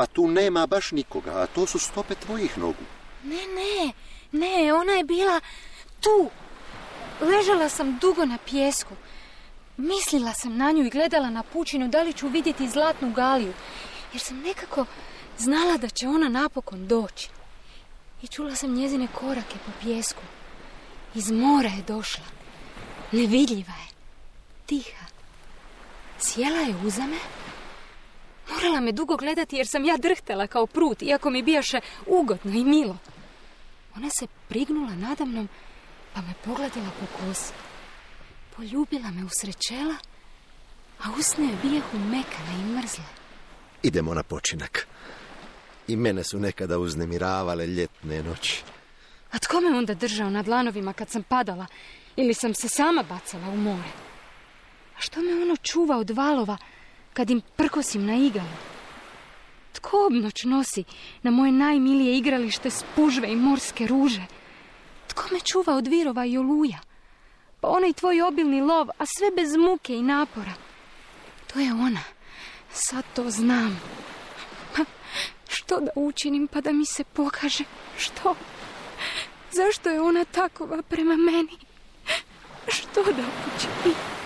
Pa 0.00 0.06
tu 0.06 0.28
nema 0.28 0.66
baš 0.66 0.92
nikoga, 0.92 1.30
a 1.30 1.46
to 1.46 1.66
su 1.66 1.78
stope 1.78 2.14
tvojih 2.14 2.58
nogu. 2.58 2.84
Ne, 3.24 3.36
ne, 3.36 3.92
ne, 4.32 4.72
ona 4.72 4.92
je 4.92 5.04
bila 5.04 5.40
tu. 6.00 6.30
Ležala 7.20 7.68
sam 7.68 7.98
dugo 7.98 8.24
na 8.24 8.38
pjesku. 8.46 8.94
Mislila 9.76 10.32
sam 10.32 10.56
na 10.56 10.72
nju 10.72 10.84
i 10.84 10.90
gledala 10.90 11.30
na 11.30 11.42
pučinu 11.42 11.88
da 11.88 12.02
li 12.02 12.12
ću 12.12 12.28
vidjeti 12.28 12.68
zlatnu 12.68 13.12
galiju, 13.12 13.52
jer 14.12 14.22
sam 14.22 14.40
nekako 14.40 14.86
znala 15.38 15.76
da 15.76 15.88
će 15.88 16.08
ona 16.08 16.28
napokon 16.28 16.86
doći. 16.86 17.28
I 18.22 18.26
čula 18.26 18.54
sam 18.54 18.74
njezine 18.74 19.08
korake 19.14 19.56
po 19.66 19.72
pjesku. 19.80 20.22
Iz 21.14 21.30
mora 21.30 21.68
je 21.68 21.82
došla. 21.82 22.24
Nevidljiva 23.12 23.72
je. 23.72 23.88
Tiha. 24.66 25.06
Sjela 26.18 26.60
je 26.60 26.74
uza 26.86 27.06
me. 27.06 27.39
Morala 28.50 28.80
me 28.80 28.92
dugo 28.92 29.16
gledati 29.16 29.56
jer 29.56 29.66
sam 29.66 29.84
ja 29.84 29.96
drhtela 29.96 30.46
kao 30.46 30.66
prut, 30.66 31.02
iako 31.02 31.30
mi 31.30 31.42
bijaše 31.42 31.80
ugodno 32.06 32.52
i 32.52 32.64
milo. 32.64 32.96
Ona 33.96 34.10
se 34.10 34.26
prignula 34.48 34.94
nadamnom, 34.94 35.48
pa 36.14 36.20
me 36.20 36.34
pogledala 36.44 36.90
po 37.00 37.06
kosi. 37.18 37.52
Poljubila 38.56 39.10
me 39.10 39.24
usred 39.24 39.56
čela, 39.68 39.94
a 41.04 41.04
usne 41.18 41.44
je 41.44 41.56
bijahu 41.62 41.98
mekane 41.98 42.54
i 42.60 42.64
mrzle. 42.64 43.04
Idemo 43.82 44.14
na 44.14 44.22
počinak. 44.22 44.86
I 45.88 45.96
mene 45.96 46.24
su 46.24 46.38
nekada 46.38 46.78
uznemiravale 46.78 47.66
ljetne 47.66 48.22
noći. 48.22 48.62
A 49.32 49.38
tko 49.38 49.60
me 49.60 49.78
onda 49.78 49.94
držao 49.94 50.30
nad 50.30 50.48
lanovima 50.48 50.92
kad 50.92 51.10
sam 51.10 51.22
padala 51.22 51.66
ili 52.16 52.34
sam 52.34 52.54
se 52.54 52.68
sama 52.68 53.02
bacala 53.02 53.48
u 53.48 53.56
more? 53.56 53.88
A 54.96 55.00
što 55.00 55.20
me 55.20 55.42
ono 55.42 55.56
čuva 55.56 55.96
od 55.96 56.10
valova 56.10 56.56
kad 57.20 57.30
im 57.30 57.42
prkosim 57.56 58.06
na 58.06 58.14
igalu? 58.16 58.56
Tko 59.72 60.06
obnoć 60.06 60.44
nosi 60.44 60.84
na 61.22 61.30
moje 61.30 61.52
najmilije 61.52 62.16
igralište 62.16 62.70
spužve 62.70 63.32
i 63.32 63.36
morske 63.36 63.86
ruže? 63.86 64.22
Tko 65.06 65.24
me 65.32 65.40
čuva 65.40 65.74
od 65.76 65.86
virova 65.86 66.24
i 66.24 66.38
oluja? 66.38 66.78
Pa 67.60 67.68
onaj 67.68 67.92
tvoj 67.92 68.22
obilni 68.22 68.60
lov, 68.60 68.88
a 68.98 69.06
sve 69.06 69.30
bez 69.36 69.56
muke 69.56 69.96
i 69.96 70.02
napora. 70.02 70.52
To 71.52 71.60
je 71.60 71.72
ona. 71.72 72.00
Sad 72.72 73.04
to 73.14 73.30
znam. 73.30 73.80
Pa, 74.76 74.84
što 75.48 75.80
da 75.80 75.90
učinim 75.96 76.48
pa 76.48 76.60
da 76.60 76.72
mi 76.72 76.86
se 76.86 77.04
pokaže? 77.04 77.64
Što? 77.98 78.34
Zašto 79.52 79.90
je 79.90 80.00
ona 80.00 80.24
takova 80.24 80.82
prema 80.82 81.16
meni? 81.16 81.58
Što 82.68 83.04
da 83.04 83.24
učinim? 83.56 84.19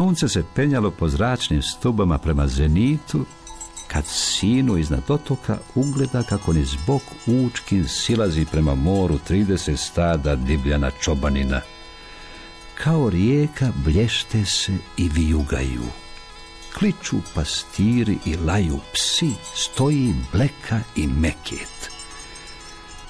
Sunce 0.00 0.28
se 0.28 0.44
penjalo 0.54 0.90
po 0.90 1.08
zračnim 1.08 1.62
stubama 1.62 2.18
prema 2.18 2.46
zenitu, 2.46 3.24
kad 3.88 4.06
sinu 4.06 4.78
iznad 4.78 5.10
otoka 5.10 5.58
ugleda 5.74 6.22
kako 6.22 6.52
niz 6.52 6.74
bok 6.86 7.02
učkin 7.26 7.88
silazi 7.88 8.46
prema 8.52 8.74
moru 8.74 9.18
30 9.28 9.76
stada 9.76 10.36
divljana 10.36 10.90
čobanina. 10.90 11.60
Kao 12.74 13.10
rijeka 13.10 13.72
blješte 13.84 14.44
se 14.44 14.72
i 14.96 15.08
vijugaju. 15.08 15.84
kliču 16.78 17.16
pastiri 17.34 18.18
i 18.26 18.36
laju 18.36 18.78
psi, 18.92 19.30
stoji 19.54 20.14
bleka 20.32 20.80
i 20.96 21.06
meket. 21.06 21.90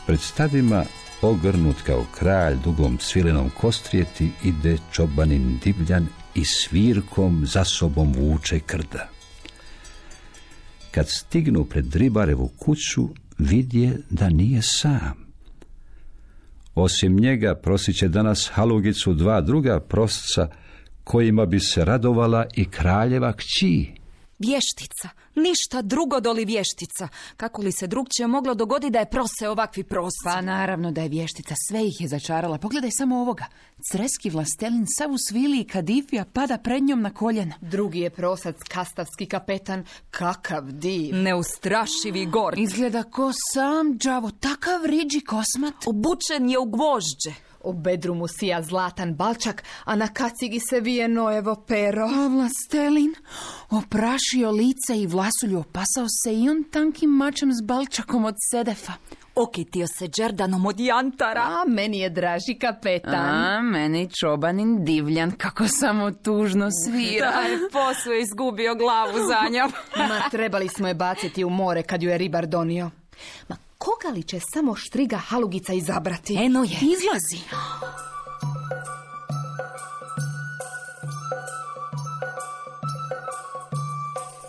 Pred 0.06 0.20
stadima, 0.20 0.84
ogrnut 1.22 1.76
kao 1.86 2.04
kralj 2.18 2.56
dugom 2.64 2.98
svilenom 3.00 3.50
kostrijeti, 3.50 4.32
ide 4.42 4.78
čobanin 4.92 5.58
divljan 5.64 6.08
i 6.34 6.44
svirkom 6.44 7.46
za 7.46 7.64
sobom 7.64 8.12
vuče 8.12 8.60
krda. 8.60 9.08
Kad 10.90 11.08
stignu 11.08 11.64
pred 11.64 11.94
ribarevu 11.94 12.50
kuću, 12.58 13.08
vidje 13.38 13.98
da 14.10 14.28
nije 14.28 14.62
sam. 14.62 15.30
Osim 16.74 17.16
njega 17.16 17.54
prosiće 17.54 18.08
danas 18.08 18.50
Halugicu 18.52 19.14
dva 19.14 19.40
druga 19.40 19.80
prosca, 19.80 20.48
kojima 21.04 21.46
bi 21.46 21.60
se 21.60 21.84
radovala 21.84 22.46
i 22.56 22.64
kraljeva 22.64 23.32
kći. 23.32 23.99
Vještica, 24.40 25.08
ništa 25.34 25.82
drugo 25.82 26.20
doli 26.20 26.44
vještica. 26.44 27.08
Kako 27.36 27.62
li 27.62 27.72
se 27.72 27.86
drugčije 27.86 28.26
moglo 28.26 28.54
dogoditi 28.54 28.90
da 28.90 28.98
je 28.98 29.10
prose 29.10 29.48
ovakvi 29.48 29.84
prosci? 29.84 30.24
Pa 30.24 30.40
naravno 30.40 30.92
da 30.92 31.02
je 31.02 31.08
vještica, 31.08 31.54
sve 31.68 31.86
ih 31.86 32.00
je 32.00 32.08
začarala. 32.08 32.58
Pogledaj 32.58 32.90
samo 32.90 33.20
ovoga. 33.20 33.44
Creski 33.92 34.30
vlastelin 34.30 34.86
sav 34.98 35.12
u 35.12 35.18
svili 35.18 35.60
i 35.60 35.64
kadifija 35.64 36.24
pada 36.24 36.58
pred 36.58 36.82
njom 36.82 37.02
na 37.02 37.14
koljena. 37.14 37.54
Drugi 37.60 37.98
je 37.98 38.10
prosac, 38.10 38.56
kastavski 38.68 39.26
kapetan. 39.26 39.84
Kakav 40.10 40.64
div. 40.72 41.14
Neustrašivi 41.14 42.26
gor. 42.26 42.58
Izgleda 42.58 43.02
ko 43.02 43.32
sam 43.52 43.98
đavo, 43.98 44.30
takav 44.30 44.84
riđi 44.84 45.20
kosmat. 45.20 45.74
Obučen 45.86 46.50
je 46.50 46.58
u 46.58 46.64
gvožđe. 46.64 47.49
U 47.64 47.72
bedrumu 47.72 48.28
sija 48.28 48.62
zlatan 48.62 49.14
balčak, 49.14 49.64
a 49.84 49.96
na 49.96 50.08
kacigi 50.08 50.60
se 50.60 50.80
vije 50.80 51.08
nojevo 51.08 51.64
pero. 51.66 52.04
A 52.04 52.28
vlastelin 52.28 53.14
oprašio 53.70 54.50
lice 54.50 55.02
i 55.02 55.06
vlasulju, 55.06 55.58
opasao 55.58 56.06
se 56.24 56.34
i 56.34 56.48
on 56.48 56.64
tankim 56.64 57.10
mačem 57.10 57.52
s 57.52 57.62
balčakom 57.62 58.24
od 58.24 58.34
sedefa. 58.50 58.92
Okitio 59.34 59.86
se 59.86 60.08
džerdanom 60.08 60.66
od 60.66 60.80
jantara. 60.80 61.40
A 61.40 61.64
meni 61.68 61.98
je 61.98 62.10
draži 62.10 62.54
kapetan. 62.60 63.14
A 63.14 63.62
meni 63.62 64.08
čobanin 64.20 64.84
divljan, 64.84 65.30
kako 65.30 65.66
samo 65.68 66.10
tužno 66.10 66.68
svira. 66.84 67.30
Da 67.30 67.40
je 67.40 67.58
posve 67.72 68.20
izgubio 68.22 68.74
glavu 68.74 69.18
za 69.28 69.48
njom. 69.50 69.72
Ma 69.96 70.30
trebali 70.30 70.68
smo 70.68 70.88
je 70.88 70.94
baciti 70.94 71.44
u 71.44 71.50
more 71.50 71.82
kad 71.82 72.02
ju 72.02 72.10
je 72.10 72.18
ribar 72.18 72.46
donio. 72.46 72.90
Ma 73.48 73.56
koga 73.84 74.08
li 74.14 74.22
će 74.22 74.40
samo 74.40 74.76
štriga 74.76 75.16
halugica 75.16 75.72
izabrati? 75.72 76.36
Eno 76.36 76.62
je. 76.64 76.78
Izlazi. 76.94 77.40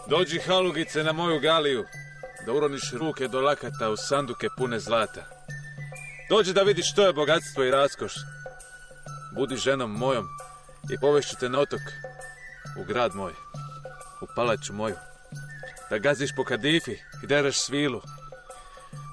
Dođi 0.10 0.40
halugice 0.40 1.04
na 1.04 1.14
moju 1.14 1.40
galiju, 1.40 1.86
da 2.46 2.54
uroniš 2.54 2.92
ruke 2.94 3.28
do 3.28 3.42
lakata 3.42 3.90
u 3.90 3.98
sanduke 3.98 4.48
pune 4.58 4.80
zlata. 4.80 5.24
Dođi 6.30 6.54
da 6.54 6.62
vidiš 6.62 6.92
što 6.92 7.06
je 7.06 7.14
bogatstvo 7.14 7.64
i 7.64 7.72
raskoš. 7.72 8.14
Budi 9.36 9.56
ženom 9.56 9.92
mojom 9.92 10.28
i 10.94 11.00
povešću 11.02 11.36
te 11.40 11.50
na 11.50 11.60
otok, 11.60 11.82
u 12.80 12.84
grad 12.84 13.16
moj, 13.16 13.34
u 14.22 14.26
palaču 14.36 14.74
moju. 14.74 14.96
Da 15.90 15.98
gaziš 15.98 16.30
po 16.36 16.44
kadifi 16.44 16.98
i 17.24 17.28
dereš 17.28 17.60
svilu. 17.60 18.02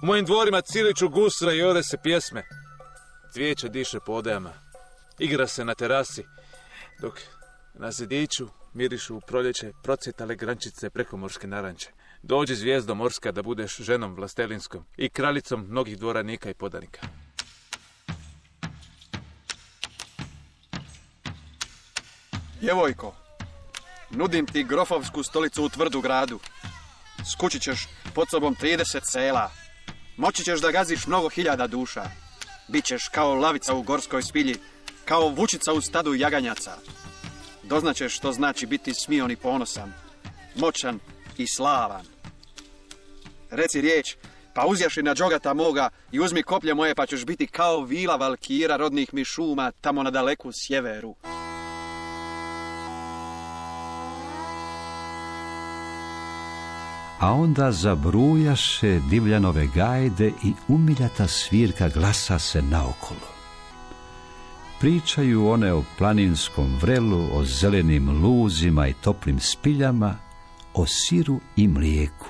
U 0.03 0.07
mojim 0.07 0.25
dvorima 0.25 0.61
ciliću 0.61 1.09
gusra 1.09 1.53
i 1.53 1.63
ode 1.63 1.83
se 1.83 1.99
pjesme. 2.03 2.43
Cvijeće 3.33 3.69
diše 3.69 3.99
po 4.07 4.13
odajama. 4.13 4.53
Igra 5.19 5.47
se 5.47 5.65
na 5.65 5.75
terasi, 5.75 6.25
dok 7.01 7.21
na 7.75 7.91
zidiću 7.91 8.49
mirišu 8.75 9.17
u 9.17 9.21
proljeće 9.21 9.73
procjetale 9.83 10.35
grančice 10.35 10.91
prekomorske 10.91 11.47
naranče. 11.47 11.89
Dođi 12.23 12.55
zvijezdo 12.55 12.95
morska 12.95 13.33
da 13.33 13.43
budeš 13.43 13.77
ženom 13.77 14.15
vlastelinskom 14.15 14.85
i 14.97 15.09
kraljicom 15.09 15.67
mnogih 15.69 15.99
dvoranika 15.99 16.51
i 16.51 16.55
podanika. 16.55 17.01
Djevojko, 22.61 23.15
nudim 24.11 24.47
ti 24.47 24.65
grofovsku 24.65 25.23
stolicu 25.23 25.65
u 25.65 25.69
tvrdu 25.69 26.01
gradu. 26.01 26.39
Skućit 27.33 27.63
ćeš 27.63 27.89
pod 28.15 28.29
sobom 28.31 28.57
30 28.57 29.01
sela. 29.03 29.51
Moći 30.19 30.45
ćeš 30.45 30.61
da 30.61 30.71
gaziš 30.71 31.07
mnogo 31.07 31.29
hiljada 31.29 31.67
duša. 31.67 32.05
Bićeš 32.69 33.09
kao 33.09 33.35
lavica 33.35 33.75
u 33.75 33.83
gorskoj 33.83 34.23
spilji, 34.23 34.57
kao 35.05 35.29
vučica 35.29 35.73
u 35.73 35.81
stadu 35.81 36.15
jaganjaca. 36.15 36.73
Doznaćeš 37.63 38.17
što 38.17 38.33
znači 38.33 38.67
biti 38.67 38.95
smion 38.95 39.31
i 39.31 39.37
ponosan, 39.37 39.93
moćan 40.55 40.99
i 41.37 41.47
slavan. 41.47 42.05
Reci 43.51 43.81
riječ, 43.81 44.17
pa 44.55 44.67
uzjaši 44.67 45.03
na 45.03 45.15
džogata 45.15 45.55
moga 45.55 45.89
i 46.13 46.21
uzmi 46.21 46.43
koplje 46.43 46.75
moje 46.75 46.95
pa 46.95 47.07
ćeš 47.07 47.25
biti 47.25 47.47
kao 47.47 47.81
vila 47.81 48.17
valkira 48.17 48.77
rodnih 48.77 49.15
mi 49.15 49.25
šuma 49.25 49.73
tamo 49.81 50.03
na 50.03 50.11
daleku 50.11 50.51
sjeveru. 50.53 51.15
A 57.21 57.33
onda 57.33 57.73
zabrujaše 57.73 59.01
divljanove 59.11 59.67
gajde 59.67 60.33
i 60.45 60.53
umiljata 60.69 61.29
svirka 61.29 61.89
glasa 61.89 62.39
se 62.39 62.63
naokolo. 62.63 63.29
Pričaju 64.81 65.49
one 65.49 65.73
o 65.73 65.85
planinskom 65.99 66.79
vrelu, 66.81 67.29
o 67.33 67.45
zelenim 67.45 68.23
luzima 68.25 68.89
i 68.89 68.95
toplim 68.95 69.41
spiljama, 69.41 70.17
o 70.75 70.87
siru 70.87 71.41
i 71.57 71.69
mlijeku. 71.69 72.27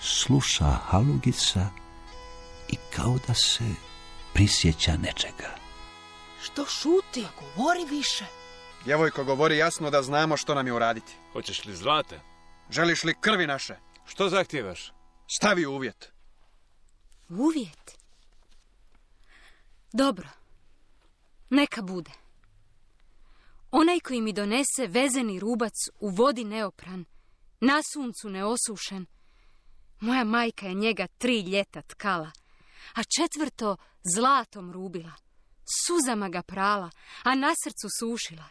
Sluša 0.00 0.64
halugica 0.64 1.66
i 2.68 2.76
kao 2.96 3.18
da 3.28 3.34
se 3.34 3.64
prisjeća 4.32 4.92
nečega. 4.96 5.54
Što 6.42 6.66
šuti? 6.66 7.26
Govori 7.40 7.84
više. 7.90 8.24
Djevojko, 8.84 9.24
govori 9.24 9.56
jasno 9.56 9.90
da 9.90 10.02
znamo 10.02 10.36
što 10.36 10.54
nam 10.54 10.66
je 10.66 10.72
uraditi. 10.72 11.12
Hoćeš 11.32 11.64
li 11.64 11.76
zlate? 11.76 12.29
Želiš 12.70 13.04
li 13.04 13.14
krvi 13.20 13.46
naše? 13.46 13.76
Što 14.04 14.28
zahtijevaš? 14.28 14.92
Stavi 15.26 15.66
uvjet. 15.66 16.12
Uvjet? 17.28 17.98
Dobro. 19.92 20.28
Neka 21.50 21.82
bude. 21.82 22.10
Onaj 23.70 24.00
koji 24.00 24.20
mi 24.20 24.32
donese 24.32 24.86
vezeni 24.86 25.40
rubac 25.40 25.74
u 26.00 26.08
vodi 26.08 26.44
neopran, 26.44 27.04
na 27.60 27.80
suncu 27.92 28.28
neosušen, 28.28 29.06
moja 30.00 30.24
majka 30.24 30.66
je 30.66 30.74
njega 30.74 31.06
tri 31.06 31.40
ljeta 31.40 31.82
tkala, 31.82 32.30
a 32.94 33.00
četvrto 33.16 33.76
zlatom 34.14 34.72
rubila, 34.72 35.12
suzama 35.86 36.28
ga 36.28 36.42
prala, 36.42 36.90
a 37.22 37.34
na 37.34 37.54
srcu 37.64 37.88
sušila. 37.98 38.44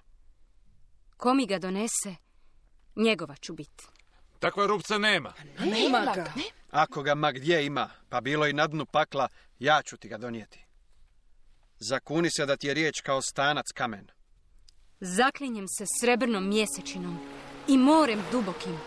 Ko 1.18 1.34
mi 1.34 1.46
ga 1.46 1.60
donese, 1.60 2.16
njegova 2.96 3.36
ću 3.36 3.54
biti. 3.54 3.99
Takva 4.40 4.66
rupca 4.66 4.98
nema. 4.98 5.34
Nema 5.60 6.14
ga. 6.16 6.34
Ako 6.72 7.04
ga 7.04 7.16
ma 7.16 7.32
gdje 7.32 7.66
ima, 7.66 7.90
pa 8.10 8.22
bilo 8.22 8.48
i 8.48 8.54
na 8.54 8.68
dnu 8.68 8.86
pakla, 8.86 9.28
ja 9.60 9.82
ću 9.82 9.98
ti 9.98 10.08
ga 10.08 10.18
donijeti. 10.18 10.66
Zakuni 11.80 12.30
se 12.32 12.46
da 12.46 12.58
ti 12.58 12.68
je 12.68 12.74
riječ 12.74 13.02
kao 13.02 13.22
stanac 13.22 13.66
kamen. 13.74 14.08
Zaklinjem 15.00 15.68
se 15.68 15.86
srebrnom 16.00 16.50
mjesečinom 16.50 17.20
i 17.68 17.78
morem 17.78 18.24
dubokim, 18.32 18.78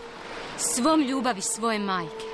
svom 0.57 1.01
ljubavi 1.01 1.41
svoje 1.41 1.79
majke. 1.79 2.32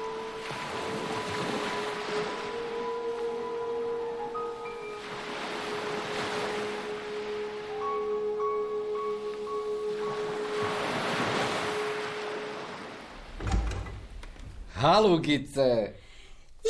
Halugice! 14.79 15.93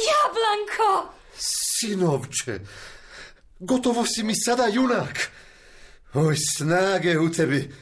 Jablanko! 0.08 1.14
Sinovče, 1.38 2.60
gotovo 3.60 4.06
si 4.06 4.24
mi 4.24 4.34
sada 4.36 4.68
junak. 4.68 5.32
Oj, 6.14 6.36
snage 6.36 7.20
u 7.20 7.32
tebi, 7.32 7.74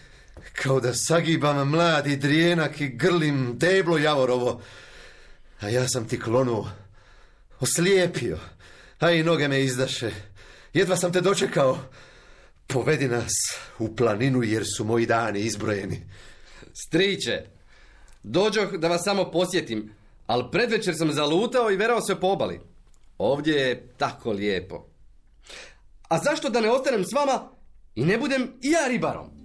kao 0.53 0.79
da 0.79 0.93
sagibam 0.93 1.69
mladi 1.69 2.15
drijenak 2.17 2.81
i 2.81 2.87
grlim 2.87 3.57
deblo 3.57 3.97
javorovo. 3.97 4.61
A 5.59 5.69
ja 5.69 5.87
sam 5.87 6.07
ti 6.07 6.19
klonuo, 6.19 6.69
oslijepio, 7.59 8.39
a 8.99 9.11
i 9.11 9.23
noge 9.23 9.47
me 9.47 9.63
izdaše. 9.63 10.11
Jedva 10.73 10.97
sam 10.97 11.13
te 11.13 11.21
dočekao. 11.21 11.77
Povedi 12.67 13.07
nas 13.07 13.31
u 13.79 13.95
planinu 13.95 14.43
jer 14.43 14.63
su 14.77 14.83
moji 14.83 15.05
dani 15.05 15.39
izbrojeni. 15.39 16.07
Striče, 16.73 17.45
dođoh 18.23 18.73
da 18.73 18.87
vas 18.87 19.01
samo 19.03 19.31
posjetim, 19.31 19.96
Al 20.27 20.51
predvečer 20.51 20.95
sam 20.97 21.11
zalutao 21.11 21.71
i 21.71 21.77
verao 21.77 22.01
sve 22.01 22.19
po 22.19 22.27
obali. 22.27 22.59
Ovdje 23.17 23.55
je 23.55 23.87
tako 23.97 24.31
lijepo. 24.31 24.85
A 26.09 26.17
zašto 26.17 26.49
da 26.49 26.61
ne 26.61 26.71
ostanem 26.71 27.03
s 27.03 27.13
vama 27.13 27.49
i 27.95 28.05
ne 28.05 28.17
budem 28.17 28.41
i 28.61 28.71
ja 28.71 28.87
ribarom? 28.87 29.37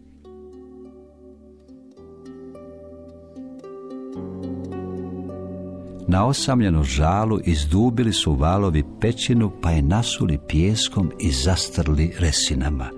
Na 6.09 6.27
osamljenu 6.27 6.85
žalu 6.85 7.39
izdubili 7.45 8.13
su 8.13 8.35
valovi 8.35 8.85
pećinu 9.01 9.53
pa 9.63 9.71
je 9.71 9.83
nasuli 9.83 10.39
pjeskom 10.49 11.13
i 11.21 11.31
zastrli 11.31 12.15
resinama. 12.19 12.91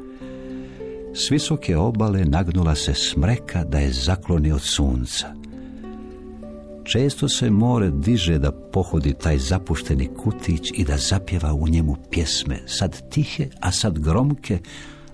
S 1.15 1.31
visoke 1.31 1.77
obale 1.77 2.25
nagnula 2.25 2.75
se 2.75 2.95
smreka 2.95 3.65
da 3.65 3.79
je 3.79 3.93
zakloni 3.93 4.53
od 4.53 4.63
sunca. 4.63 5.44
Često 6.85 7.29
se 7.29 7.51
more 7.51 7.91
diže 7.91 8.39
da 8.39 8.53
pohodi 8.53 9.15
taj 9.15 9.39
zapušteni 9.39 10.09
kutić 10.17 10.71
i 10.75 10.85
da 10.85 10.97
zapjeva 10.97 11.55
u 11.55 11.69
njemu 11.69 11.97
pjesme, 12.11 12.63
sad 12.67 13.11
tihe, 13.11 13.49
a 13.61 13.73
sad 13.73 13.99
gromke, 13.99 14.59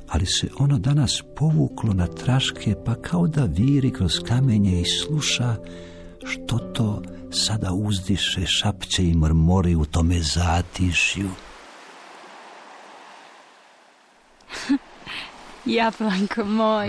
ali 0.09 0.26
se 0.26 0.48
ono 0.59 0.78
danas 0.78 1.22
povuklo 1.37 1.92
na 1.92 2.06
traške, 2.06 2.74
pa 2.85 2.94
kao 2.94 3.26
da 3.26 3.44
viri 3.44 3.90
kroz 3.90 4.12
kamenje 4.28 4.80
i 4.80 4.85
sluša 4.85 5.56
što 6.24 6.59
to 6.59 7.02
sada 7.30 7.72
uzdiše, 7.72 8.46
šapće 8.46 9.09
i 9.09 9.14
mrmori 9.14 9.74
u 9.74 9.85
tome 9.85 10.20
zatišju. 10.20 11.30
Japlanko 15.64 16.44
moj. 16.44 16.88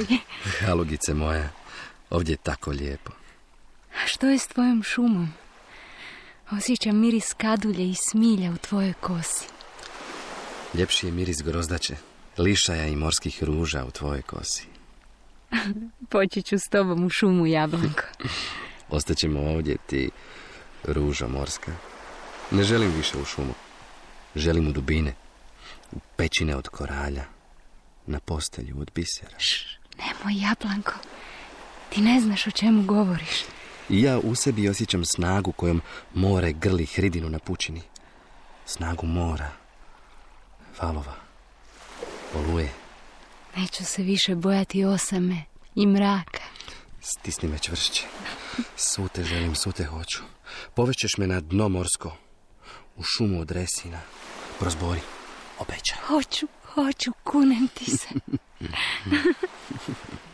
Halugice 0.59 1.13
moja, 1.13 1.49
ovdje 2.09 2.33
je 2.33 2.37
tako 2.37 2.71
lijepo. 2.71 3.20
A 4.03 4.07
što 4.07 4.29
je 4.29 4.37
s 4.37 4.47
tvojom 4.47 4.83
šumom? 4.83 5.33
Osjećam 6.51 6.99
miris 6.99 7.33
kadulje 7.33 7.89
i 7.89 7.95
smilja 8.09 8.51
u 8.51 8.57
tvojoj 8.57 8.93
kosi. 8.93 9.45
Ljepši 10.73 11.05
je 11.05 11.11
miris 11.11 11.37
grozdače, 11.43 11.95
lišaja 12.37 12.87
i 12.87 12.95
morskih 12.95 13.43
ruža 13.43 13.85
u 13.85 13.91
tvojoj 13.91 14.21
kosi. 14.21 14.67
Poći 16.09 16.41
ću 16.41 16.59
s 16.59 16.69
tobom 16.69 17.05
u 17.05 17.09
šumu, 17.09 17.47
Jablanko. 17.47 18.03
Ostaćemo 18.89 19.39
ovdje, 19.39 19.77
ti 19.87 20.09
ruža 20.83 21.27
morska. 21.27 21.71
Ne 22.51 22.63
želim 22.63 22.91
više 22.97 23.17
u 23.17 23.25
šumu. 23.25 23.53
Želim 24.35 24.67
u 24.67 24.71
dubine, 24.71 25.13
u 25.91 25.99
pećine 26.15 26.55
od 26.55 26.67
koralja, 26.67 27.25
na 28.07 28.19
postelju 28.19 28.75
od 28.79 28.91
bisera. 28.95 29.39
Šš, 29.39 29.77
nemoj, 29.97 30.41
Jablanko. 30.41 30.93
Ti 31.89 32.01
ne 32.01 32.21
znaš 32.21 32.47
o 32.47 32.51
čemu 32.51 32.83
govoriš. 32.83 33.43
I 33.89 34.01
ja 34.01 34.19
u 34.19 34.35
sebi 34.35 34.69
osjećam 34.69 35.05
snagu 35.05 35.51
kojom 35.51 35.81
more 36.13 36.53
grli 36.53 36.85
hridinu 36.85 37.29
na 37.29 37.39
pučini. 37.39 37.81
Snagu 38.65 39.05
mora, 39.05 39.51
valova, 40.81 41.15
oluje. 42.35 42.69
Neću 43.55 43.85
se 43.85 44.03
više 44.03 44.35
bojati 44.35 44.85
osame 44.85 45.43
i 45.75 45.87
mraka. 45.87 46.41
Stisni 47.01 47.49
me 47.49 47.59
čvršće. 47.59 48.03
Svu 48.75 49.07
te 49.07 49.23
želim, 49.23 49.55
svu 49.55 49.71
te 49.71 49.85
hoću. 49.85 50.21
Povećeš 50.75 51.17
me 51.17 51.27
na 51.27 51.39
dno 51.39 51.69
morsko, 51.69 52.17
u 52.97 53.03
šumu 53.03 53.41
od 53.41 53.51
resina. 53.51 53.99
Prozbori, 54.59 55.01
obeća. 55.59 55.95
Hoću, 56.07 56.47
hoću, 56.73 57.11
kunem 57.23 57.67
ti 57.67 57.85
se. 57.85 58.07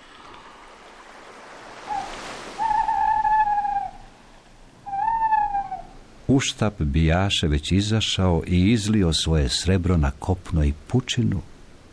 Uštap 6.28 6.82
bijaše 6.82 7.48
već 7.48 7.72
izašao 7.72 8.44
i 8.48 8.72
izlio 8.72 9.14
svoje 9.14 9.50
srebro 9.50 9.98
na 9.98 10.12
kopno 10.12 10.64
i 10.64 10.74
pučinu, 10.88 11.42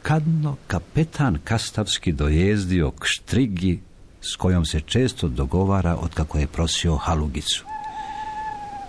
kadno 0.02 0.56
kapetan 0.66 1.38
Kastavski 1.44 2.12
dojezdio 2.12 2.90
k 2.90 3.04
štrigi 3.04 3.80
s 4.20 4.36
kojom 4.36 4.64
se 4.64 4.80
često 4.80 5.28
dogovara 5.28 5.96
od 5.96 6.14
kako 6.14 6.38
je 6.38 6.46
prosio 6.46 6.96
halugicu. 6.96 7.64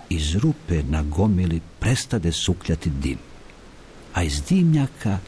Iz 0.08 0.34
rupe 0.34 0.82
na 0.82 1.02
gomili 1.02 1.60
prestade 1.80 2.32
sukljati 2.32 2.90
dim, 2.90 3.18
a 4.14 4.22
iz 4.22 4.42
dimnjaka 4.48 5.18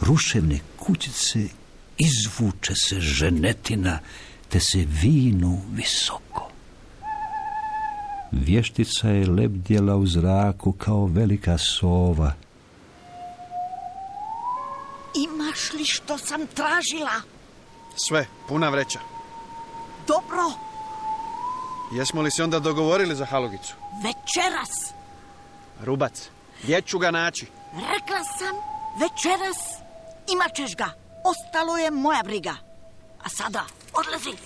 ruševne 0.00 0.58
kućice 0.76 1.48
izvuče 1.98 2.74
se 2.74 3.00
ženetina, 3.00 3.98
te 4.48 4.60
se 4.60 4.86
vinu 5.02 5.62
visoko. 5.72 6.51
Vještica 8.32 9.08
je 9.08 9.26
lebdjela 9.26 9.96
u 9.96 10.06
zraku 10.06 10.72
kao 10.72 11.06
velika 11.06 11.58
sova. 11.58 12.32
Imaš 15.24 15.72
li 15.72 15.84
što 15.84 16.18
sam 16.18 16.40
tražila? 16.46 17.20
Sve, 17.96 18.26
puna 18.48 18.68
vreća. 18.68 18.98
Dobro, 20.08 20.52
Jesmo 21.92 22.22
li 22.22 22.30
se 22.30 22.44
onda 22.44 22.58
dogovorili 22.58 23.16
za 23.16 23.24
Halugicu? 23.24 23.74
večeras. 24.04 24.92
Rubac, 25.84 26.28
gdje 26.62 26.82
ću 26.82 26.98
ga 26.98 27.10
naći? 27.10 27.46
Rekla 27.72 28.24
sam, 28.38 28.56
večeras 29.00 29.58
imat 30.32 30.54
ćeš 30.56 30.76
ga. 30.76 30.88
Ostalo 31.24 31.76
je 31.76 31.90
moja 31.90 32.22
briga. 32.24 32.54
A 33.24 33.28
sada, 33.28 33.64
odlazi. 33.92 34.36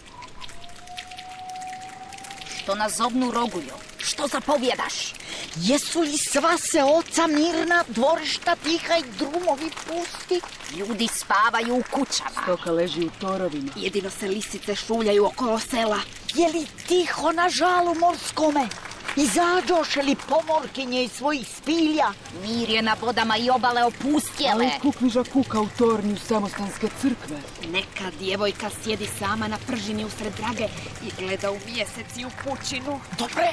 Što 2.66 2.74
nas 2.74 2.96
zobnu 2.96 3.30
rogulju? 3.30 3.74
Što 3.98 4.26
zapovjedaš? 4.26 5.14
Jesu 5.56 6.00
li 6.00 6.18
sva 6.18 6.58
se 6.58 6.82
oca 6.82 7.26
mirna, 7.26 7.84
dvorišta 7.88 8.56
tiha 8.56 8.96
i 8.96 9.04
drumovi 9.18 9.70
pusti? 9.86 10.40
Ljudi 10.76 11.08
spavaju 11.08 11.76
u 11.76 11.82
kućama. 11.90 12.42
Stoka 12.42 12.70
leži 12.70 13.06
u 13.06 13.10
torovima. 13.20 13.72
Jedino 13.76 14.10
se 14.10 14.28
lisice 14.28 14.74
šuljaju 14.74 15.24
okolo 15.24 15.58
sela. 15.58 15.98
Je 16.34 16.48
li 16.48 16.66
tiho 16.88 17.32
na 17.32 17.48
žalu 17.48 17.94
morskome? 17.94 18.68
Izađoše 19.16 20.02
li 20.02 20.16
pomorkinje 20.28 21.04
iz 21.04 21.12
svojih 21.12 21.48
spilja? 21.48 22.06
Mir 22.42 22.70
je 22.70 22.82
na 22.82 22.96
vodama 23.00 23.36
i 23.36 23.50
obale 23.50 23.84
opustjele. 23.84 24.70
kukviža 24.82 25.24
kuka 25.32 25.60
u 25.60 25.68
tornju 25.78 26.16
samostanske 26.16 26.88
crkve. 27.00 27.36
Neka 27.68 28.10
djevojka 28.18 28.70
sjedi 28.82 29.08
sama 29.18 29.48
na 29.48 29.58
pržini 29.66 30.04
usred 30.04 30.32
drage 30.32 30.68
i 31.06 31.10
gleda 31.18 31.50
u 31.50 31.58
mjesec 31.66 32.16
i 32.16 32.24
u 32.24 32.30
pučinu. 32.44 33.00
Dobre, 33.18 33.48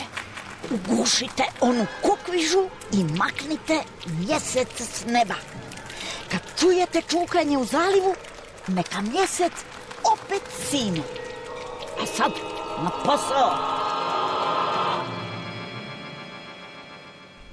ugušite 0.72 1.44
onu 1.62 1.86
kukvižu 2.02 2.68
i 2.92 3.04
maknite 3.04 3.84
mjesec 4.06 4.70
s 4.80 5.06
neba. 5.06 5.36
Kad 6.32 6.42
čujete 6.60 7.02
čukanje 7.02 7.58
u 7.58 7.66
zalivu, 7.66 8.16
neka 8.68 9.02
mjesec 9.02 9.54
opet 10.14 10.44
sine. 10.70 11.02
A 12.02 12.06
sad, 12.06 12.32
na 12.84 12.90
posao! 12.90 13.83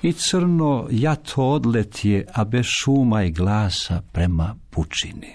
I 0.02 0.12
crno 0.12 0.86
jato 0.90 1.44
odletje, 1.44 2.26
a 2.34 2.44
bez 2.44 2.66
šuma 2.66 3.22
i 3.22 3.30
glasa 3.30 4.02
prema 4.12 4.56
pučini. 4.70 5.34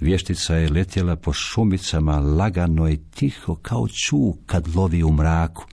Vještica 0.00 0.54
je 0.54 0.70
letjela 0.70 1.16
po 1.16 1.32
šumicama 1.32 2.18
lagano 2.18 2.88
i 2.88 2.96
tiho 2.96 3.54
kao 3.54 3.88
čuk 3.88 4.36
kad 4.46 4.76
lovi 4.76 5.02
u 5.02 5.12
mraku. 5.12 5.64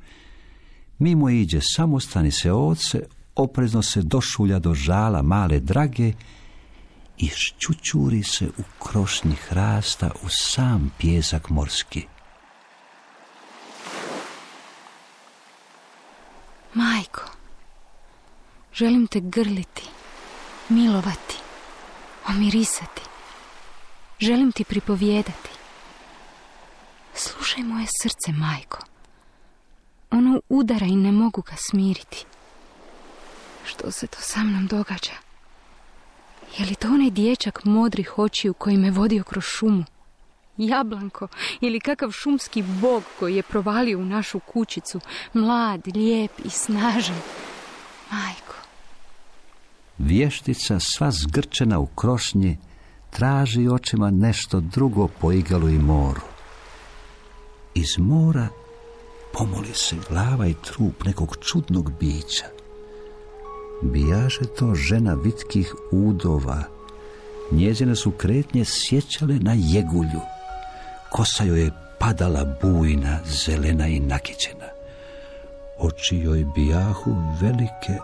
Mimo 0.99 1.29
iđe 1.29 1.59
samostani 1.61 2.31
se 2.31 2.51
oce, 2.51 3.03
oprezno 3.35 3.81
se 3.81 4.01
došulja 4.01 4.59
do 4.59 4.73
žala 4.73 5.21
male 5.21 5.59
drage 5.59 6.13
i 7.17 7.27
šćućuri 7.27 8.23
se 8.23 8.47
u 8.47 8.83
krošnji 8.83 9.35
hrasta 9.35 10.11
u 10.23 10.27
sam 10.29 10.91
pjesak 10.97 11.49
morski. 11.49 12.05
Majko, 16.73 17.21
želim 18.73 19.07
te 19.07 19.19
grliti, 19.19 19.83
milovati, 20.69 21.37
omirisati. 22.29 23.01
Želim 24.19 24.51
ti 24.51 24.63
pripovijedati. 24.63 25.49
Slušaj 27.13 27.63
moje 27.63 27.87
srce, 28.01 28.31
majko. 28.31 28.79
Ono 30.11 30.41
udara 30.49 30.85
i 30.85 30.95
ne 30.95 31.11
mogu 31.11 31.41
ga 31.41 31.55
smiriti. 31.57 32.25
Što 33.65 33.91
se 33.91 34.07
to 34.07 34.17
sa 34.21 34.43
mnom 34.43 34.67
događa? 34.67 35.13
Je 36.57 36.65
li 36.65 36.75
to 36.75 36.87
onaj 36.87 37.09
dječak 37.09 37.65
modrih 37.65 38.19
očiju 38.19 38.53
koji 38.53 38.77
me 38.77 38.91
vodio 38.91 39.23
kroz 39.23 39.43
šumu? 39.43 39.83
Jablanko 40.57 41.27
ili 41.61 41.79
kakav 41.79 42.11
šumski 42.11 42.61
bog 42.61 43.03
koji 43.19 43.35
je 43.35 43.43
provalio 43.43 43.99
u 43.99 44.05
našu 44.05 44.39
kućicu, 44.39 44.99
mlad, 45.33 45.81
lijep 45.95 46.31
i 46.45 46.49
snažan. 46.49 47.21
Majko, 48.11 48.55
Vještica, 49.97 50.79
sva 50.79 51.11
zgrčena 51.11 51.79
u 51.79 51.85
krošnji, 51.85 52.57
traži 53.09 53.67
očima 53.67 54.11
nešto 54.11 54.59
drugo 54.59 55.07
po 55.07 55.31
igalu 55.31 55.69
i 55.69 55.79
moru. 55.79 56.21
Iz 57.73 57.97
mora 57.97 58.47
pomoli 59.33 59.73
se 59.73 59.95
glava 60.09 60.47
i 60.47 60.53
trup 60.53 61.03
nekog 61.05 61.37
čudnog 61.41 61.91
bića. 61.99 62.45
Bijaže 63.81 64.45
to 64.59 64.75
žena 64.75 65.13
vitkih 65.13 65.73
udova. 65.91 66.63
Njezine 67.51 67.95
su 67.95 68.11
kretnje 68.11 68.65
sjećale 68.65 69.35
na 69.39 69.53
jegulju. 69.57 70.21
Kosa 71.11 71.43
joj 71.43 71.63
je 71.63 71.71
padala 71.99 72.57
bujna, 72.61 73.19
zelena 73.25 73.87
i 73.87 73.99
nakićena. 73.99 74.67
Oči 75.79 76.17
joj 76.17 76.45
bijahu 76.55 77.15
velike, 77.41 77.97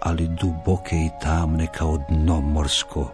ali 0.00 0.28
duboke 0.28 0.96
i 0.96 1.10
tamne 1.22 1.66
kao 1.74 1.98
dno 2.08 2.40
morsko. 2.40 3.12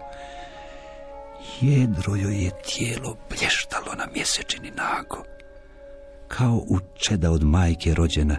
Jedro 1.60 2.16
joj 2.16 2.44
je 2.44 2.50
tijelo 2.50 3.16
blještalo 3.28 3.94
na 3.98 4.06
mjesečini 4.14 4.70
nago, 4.70 5.22
kao 6.28 6.54
u 6.68 6.78
čeda 6.94 7.30
od 7.30 7.42
majke 7.42 7.94
rođena, 7.94 8.36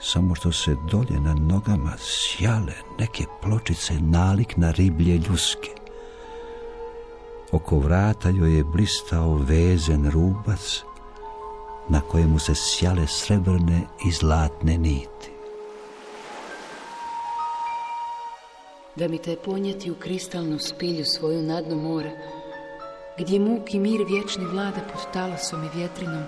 samo 0.00 0.34
što 0.34 0.52
se 0.52 0.76
dolje 0.90 1.20
na 1.20 1.34
nogama 1.34 1.92
sjale 1.98 2.72
neke 2.98 3.24
pločice 3.42 3.94
nalik 4.00 4.56
na 4.56 4.70
riblje 4.70 5.18
ljuske. 5.18 5.70
Oko 7.52 7.78
vrata 7.78 8.28
joj 8.28 8.56
je 8.56 8.64
blistao 8.64 9.36
vezen 9.36 10.10
rubac, 10.10 10.82
na 11.88 12.00
kojemu 12.00 12.38
se 12.38 12.52
sjale 12.54 13.06
srebrne 13.06 13.80
i 14.06 14.10
zlatne 14.10 14.78
niti. 14.78 15.37
Da 18.98 19.08
mi 19.08 19.18
te 19.18 19.36
ponijeti 19.36 19.90
u 19.90 19.94
kristalnu 19.94 20.58
spilju 20.58 21.04
svoju 21.04 21.42
na 21.42 21.62
mora, 21.76 22.10
gdje 23.18 23.40
muk 23.40 23.74
i 23.74 23.78
mir 23.78 24.00
vječni 24.08 24.44
vlada 24.44 24.80
pod 24.92 25.12
talasom 25.12 25.64
i 25.64 25.78
vjetrinom, 25.78 26.24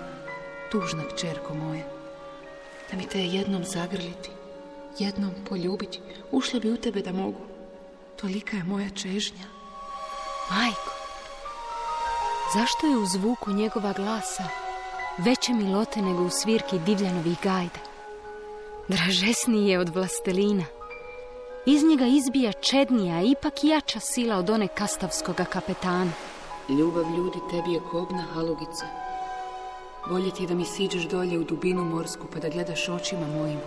tužna 0.71 1.03
kćerko 1.13 1.53
moja. 1.53 1.83
Da 2.91 2.97
mi 2.97 3.07
te 3.07 3.19
jednom 3.19 3.63
zagrliti, 3.63 4.29
jednom 4.99 5.31
poljubiti, 5.49 5.99
ušla 6.31 6.59
bi 6.59 6.71
u 6.71 6.77
tebe 6.77 7.01
da 7.01 7.11
mogu. 7.11 7.41
Tolika 8.15 8.57
je 8.57 8.63
moja 8.63 8.89
čežnja. 8.89 9.45
Majko, 10.51 10.93
zašto 12.53 12.87
je 12.87 12.97
u 12.97 13.05
zvuku 13.05 13.51
njegova 13.51 13.93
glasa 13.93 14.43
veće 15.17 15.53
milote 15.53 16.01
nego 16.01 16.23
u 16.23 16.29
svirki 16.29 16.79
divljanovih 16.79 17.37
gajda? 17.43 17.79
Dražesniji 18.87 19.67
je 19.67 19.79
od 19.79 19.89
vlastelina. 19.89 20.80
Iz 21.65 21.83
njega 21.83 22.05
izbija 22.05 22.53
čednija, 22.53 23.21
ipak 23.21 23.63
jača 23.63 23.99
sila 23.99 24.37
od 24.37 24.49
one 24.49 24.67
kastavskoga 24.67 25.45
kapetana. 25.45 26.11
Ljubav 26.69 27.03
ljudi 27.17 27.39
tebi 27.51 27.73
je 27.73 27.81
kobna 27.91 28.21
halugica. 28.33 28.85
Bolje 30.09 30.31
ti 30.31 30.43
je 30.43 30.47
da 30.47 30.53
mi 30.53 30.65
siđeš 30.65 31.03
dolje 31.03 31.39
u 31.39 31.43
dubinu 31.43 31.83
morsku 31.83 32.27
pa 32.33 32.39
da 32.39 32.49
gledaš 32.49 32.89
očima 32.89 33.27
mojim, 33.27 33.59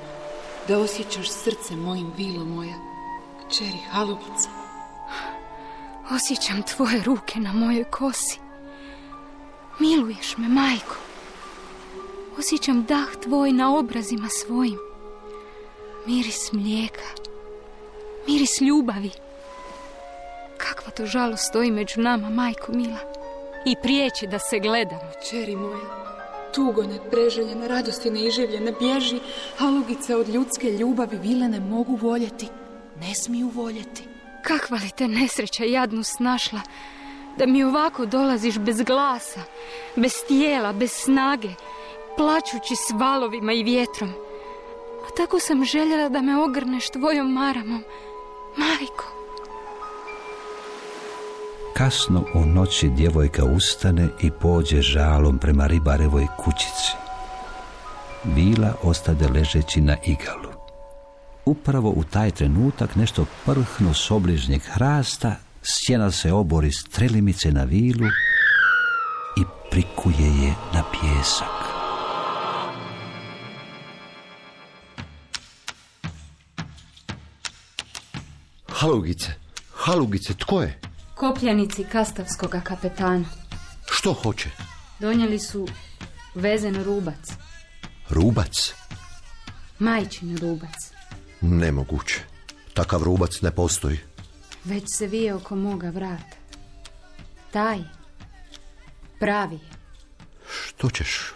da 0.69 0.79
osjećaš 0.79 1.31
srce 1.31 1.77
mojim 1.77 2.13
vilo 2.17 2.45
moja, 2.45 2.75
kćeri 3.47 3.81
halugica. 3.91 4.49
Osjećam 6.11 6.63
tvoje 6.63 7.03
ruke 7.03 7.41
na 7.41 7.53
mojoj 7.53 7.85
kosi. 7.85 8.39
Miluješ 9.79 10.37
me, 10.37 10.49
majko. 10.49 10.97
Osjećam 12.39 12.85
dah 12.85 13.09
tvoj 13.23 13.53
na 13.53 13.77
obrazima 13.77 14.29
svojim. 14.29 14.79
Miris 16.07 16.53
mlijeka. 16.53 17.34
Miris 18.27 18.61
ljubavi. 18.61 19.11
Kakva 20.57 20.91
to 20.91 21.07
žalost 21.07 21.49
stoji 21.49 21.71
među 21.71 22.01
nama, 22.01 22.31
majko 22.31 22.73
mila. 22.73 22.99
I 23.67 23.77
prijeći 23.83 24.27
da 24.27 24.39
se 24.39 24.59
gledamo. 24.59 25.11
Čeri 25.31 25.57
moja, 25.57 26.05
tugo 26.55 26.83
nepreželjena, 26.83 27.67
radosti 27.67 28.11
neiživljena, 28.11 28.73
bježi, 28.81 29.21
halugice 29.57 30.17
od 30.17 30.29
ljudske 30.29 30.71
ljubavi 30.71 31.17
vile 31.17 31.49
ne 31.49 31.61
mogu 31.61 31.97
voljeti, 31.97 32.49
ne 33.01 33.15
smiju 33.15 33.49
voljeti. 33.55 34.03
Kakva 34.43 34.77
li 34.77 34.91
te 34.97 35.09
nesreća 35.09 35.65
jadnu 35.65 36.03
snašla, 36.03 36.61
da 37.39 37.47
mi 37.47 37.65
ovako 37.65 38.07
dolaziš 38.07 38.59
bez 38.59 38.83
glasa, 38.83 39.41
bez 39.97 40.13
tijela, 40.29 40.73
bez 40.73 40.93
snage, 40.93 41.49
plaćući 42.17 42.77
s 42.77 42.91
valovima 42.95 43.53
i 43.53 43.63
vjetrom. 43.63 44.11
A 45.07 45.15
tako 45.17 45.41
sam 45.41 45.65
željela 45.65 46.09
da 46.09 46.23
me 46.23 46.43
ogrneš 46.43 46.91
tvojom 46.91 47.33
maramom, 47.33 47.85
majko. 48.57 49.05
Kasno 51.77 52.25
u 52.35 52.47
noći 52.47 52.89
djevojka 52.89 53.45
ustane 53.45 54.09
i 54.23 54.31
pođe 54.31 54.83
žalom 54.83 55.39
prema 55.39 55.67
ribarevoj 55.67 56.27
kućici. 56.37 56.93
Bila 58.25 58.75
ostade 58.83 59.29
ležeći 59.29 59.81
na 59.81 59.97
igalu. 60.07 60.53
Upravo 61.45 61.91
u 61.91 62.05
taj 62.05 62.31
trenutak 62.31 62.97
nešto 62.97 63.27
prhnu 63.45 63.95
s 63.95 64.11
obližnjeg 64.11 64.63
hrasta, 64.63 65.37
sjena 65.63 66.11
se 66.11 66.33
obori 66.33 66.73
strelimice 66.73 67.53
na 67.53 67.65
vilu 67.65 68.07
i 69.37 69.43
prikuje 69.71 70.27
je 70.27 70.55
na 70.75 70.83
pjesak. 70.93 71.74
Halugice, 78.75 79.33
halugice, 79.75 80.35
tko 80.35 80.63
je? 80.63 80.81
Kopljanici 81.15 81.85
kastavskoga 81.93 82.61
kapetana. 82.61 83.25
Što 83.91 84.13
hoće? 84.13 84.51
Donijeli 85.01 85.39
su 85.39 85.69
vezen 86.35 86.85
rubac. 86.85 87.33
Rubac? 88.11 88.75
Majčin 89.79 90.39
rubac. 90.39 90.75
Nemoguće. 91.41 92.21
Takav 92.75 93.03
rubac 93.03 93.41
ne 93.41 93.51
postoji. 93.51 93.99
Već 94.65 94.85
se 94.87 95.07
vije 95.07 95.35
oko 95.35 95.57
moga 95.57 95.91
vrata. 95.91 96.37
Taj. 97.53 97.79
Pravi 99.21 99.55
je. 99.55 99.71
Što 100.51 100.91
ćeš, 100.91 101.33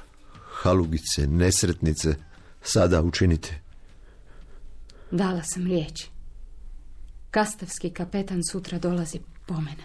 halugice, 0.63 1.27
nesretnice, 1.27 2.15
sada 2.63 3.03
učiniti? 3.03 3.55
Dala 5.11 5.43
sam 5.43 5.67
riječ. 5.67 6.18
Kastavski 7.39 7.91
kapetan 7.91 8.41
sutra 8.51 8.79
dolazi 8.79 9.21
po 9.47 9.55
mene. 9.55 9.85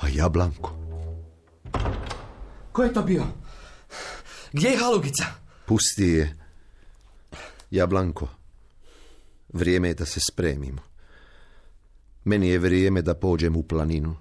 A 0.00 0.08
ja, 0.08 0.28
Blanko? 0.28 0.76
Ko 2.72 2.82
je 2.82 2.92
to 2.92 3.02
bio? 3.02 3.24
Gdje 4.52 4.68
je 4.68 4.76
halugica? 4.76 5.24
Pusti 5.66 6.02
je. 6.02 6.36
Ja, 7.70 7.86
Blanko. 7.86 8.28
Vrijeme 9.52 9.88
je 9.88 9.94
da 9.94 10.04
se 10.04 10.20
spremimo. 10.20 10.82
Meni 12.24 12.48
je 12.48 12.58
vrijeme 12.58 13.02
da 13.02 13.14
pođem 13.14 13.56
u 13.56 13.62
planinu. 13.62 14.16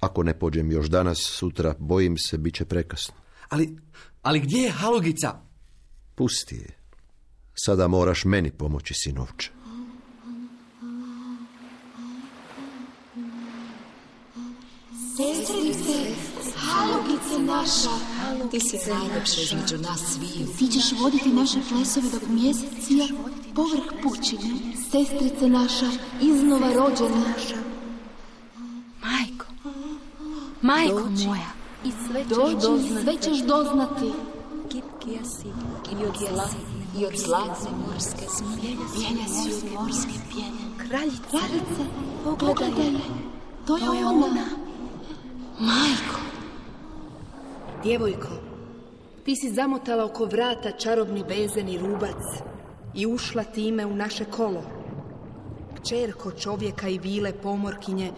Ako 0.00 0.22
ne 0.22 0.38
pođem 0.38 0.72
još 0.72 0.86
danas, 0.86 1.18
sutra, 1.18 1.74
bojim 1.78 2.18
se, 2.18 2.38
bit 2.38 2.54
će 2.54 2.64
prekasno. 2.64 3.14
Ali, 3.48 3.76
ali 4.22 4.40
gdje 4.40 4.58
je 4.58 4.70
halugica? 4.70 5.40
Pusti 6.14 6.56
je. 6.56 6.76
Sada 7.54 7.88
moraš 7.88 8.24
meni 8.24 8.50
pomoći, 8.50 8.94
sinovče. 8.94 9.55
Sestrice, 15.16 16.14
halugice 16.56 17.38
naša, 17.38 17.90
ti 18.50 18.60
si 18.60 18.78
najlepše 18.90 19.56
među 19.56 19.78
nas 19.78 20.00
sviju. 20.00 20.46
Ti 20.58 20.66
ćeš 20.66 21.00
voditi 21.00 21.28
naše 21.28 21.58
plesove 21.68 22.10
dok 22.10 22.22
mjesec 22.28 22.68
sija 22.86 23.06
povrh 23.54 23.84
pučine. 24.02 24.50
Sestrice 24.90 25.48
naša, 25.48 25.86
iznova 26.20 26.72
rođena. 26.72 27.24
Majko, 29.04 29.46
majko 30.62 31.08
moja. 31.26 31.50
I 31.84 31.90
sve 32.06 32.24
ćeš 32.24 32.62
doznati. 32.62 33.02
Sve 33.02 33.16
ćeš 33.22 33.42
doznati. 33.42 34.12
Kipkija 34.68 35.24
si 35.24 35.48
i 35.92 36.04
od 36.04 36.16
zlatne, 36.18 36.60
i 36.98 37.06
od 37.06 37.16
zlatne 37.16 37.70
morske. 37.86 38.26
Pjenja 38.94 39.28
si 39.28 39.54
od 39.54 39.72
morske. 39.72 40.18
Kraljice, 40.76 41.20
Kraljice, 41.30 41.84
pogledaj, 42.24 42.92
to 43.66 43.76
je 43.76 44.06
ona. 44.06 44.65
Majko. 45.60 46.20
Djevojko, 47.82 48.28
ti 49.24 49.36
si 49.36 49.50
zamotala 49.50 50.04
oko 50.04 50.24
vrata 50.24 50.70
čarobni 50.70 51.24
vezeni 51.28 51.78
rubac 51.78 52.22
i 52.94 53.06
ušla 53.06 53.44
time 53.44 53.86
u 53.86 53.96
naše 53.96 54.24
kolo. 54.24 54.62
Kćerko 55.74 56.32
čovjeka 56.32 56.88
i 56.88 56.98
vile 56.98 57.32
pomorkinje, 57.32 58.12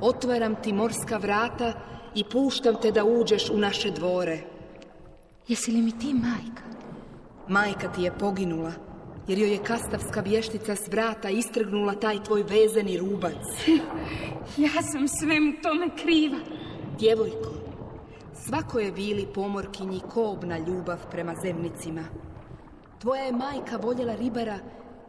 otvaram 0.00 0.54
ti 0.62 0.72
morska 0.72 1.16
vrata 1.16 1.72
i 2.14 2.24
puštam 2.24 2.74
te 2.82 2.90
da 2.90 3.04
uđeš 3.04 3.50
u 3.50 3.58
naše 3.58 3.90
dvore. 3.90 4.38
Jesi 5.48 5.70
li 5.70 5.82
mi 5.82 5.98
ti 5.98 6.14
majka? 6.14 6.62
Majka 7.48 7.92
ti 7.92 8.02
je 8.02 8.18
poginula, 8.18 8.72
jer 9.28 9.38
joj 9.38 9.52
je 9.52 9.64
kastavska 9.64 10.20
vještica 10.20 10.76
s 10.76 10.88
vrata 10.88 11.30
istrgnula 11.30 11.94
taj 11.94 12.22
tvoj 12.24 12.42
vezeni 12.42 12.98
rubac. 12.98 13.42
Ja 14.56 14.82
sam 14.82 15.08
svemu 15.08 15.52
tome 15.62 15.88
kriva. 16.02 16.61
Djevojko, 17.02 17.50
svako 18.34 18.78
je 18.78 18.90
vili 18.90 19.26
pomorkinji 19.34 20.00
kobna 20.14 20.58
ljubav 20.58 20.98
prema 21.10 21.34
zemnicima. 21.34 22.02
Tvoja 22.98 23.22
je 23.22 23.32
majka 23.32 23.76
voljela 23.76 24.14
ribara 24.14 24.58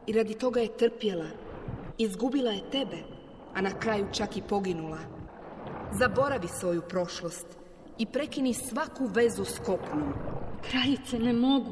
i 0.07 0.13
radi 0.13 0.33
toga 0.33 0.59
je 0.59 0.77
trpjela. 0.77 1.25
Izgubila 1.97 2.51
je 2.51 2.69
tebe, 2.71 2.97
a 3.53 3.61
na 3.61 3.79
kraju 3.79 4.07
čak 4.11 4.37
i 4.37 4.41
poginula. 4.41 4.97
Zaboravi 5.91 6.47
svoju 6.47 6.81
prošlost 6.81 7.47
i 7.97 8.05
prekini 8.05 8.53
svaku 8.53 9.05
vezu 9.05 9.45
s 9.45 9.59
kopnom. 9.59 10.13
Kraljice, 10.69 11.19
ne 11.19 11.33
mogu. 11.33 11.71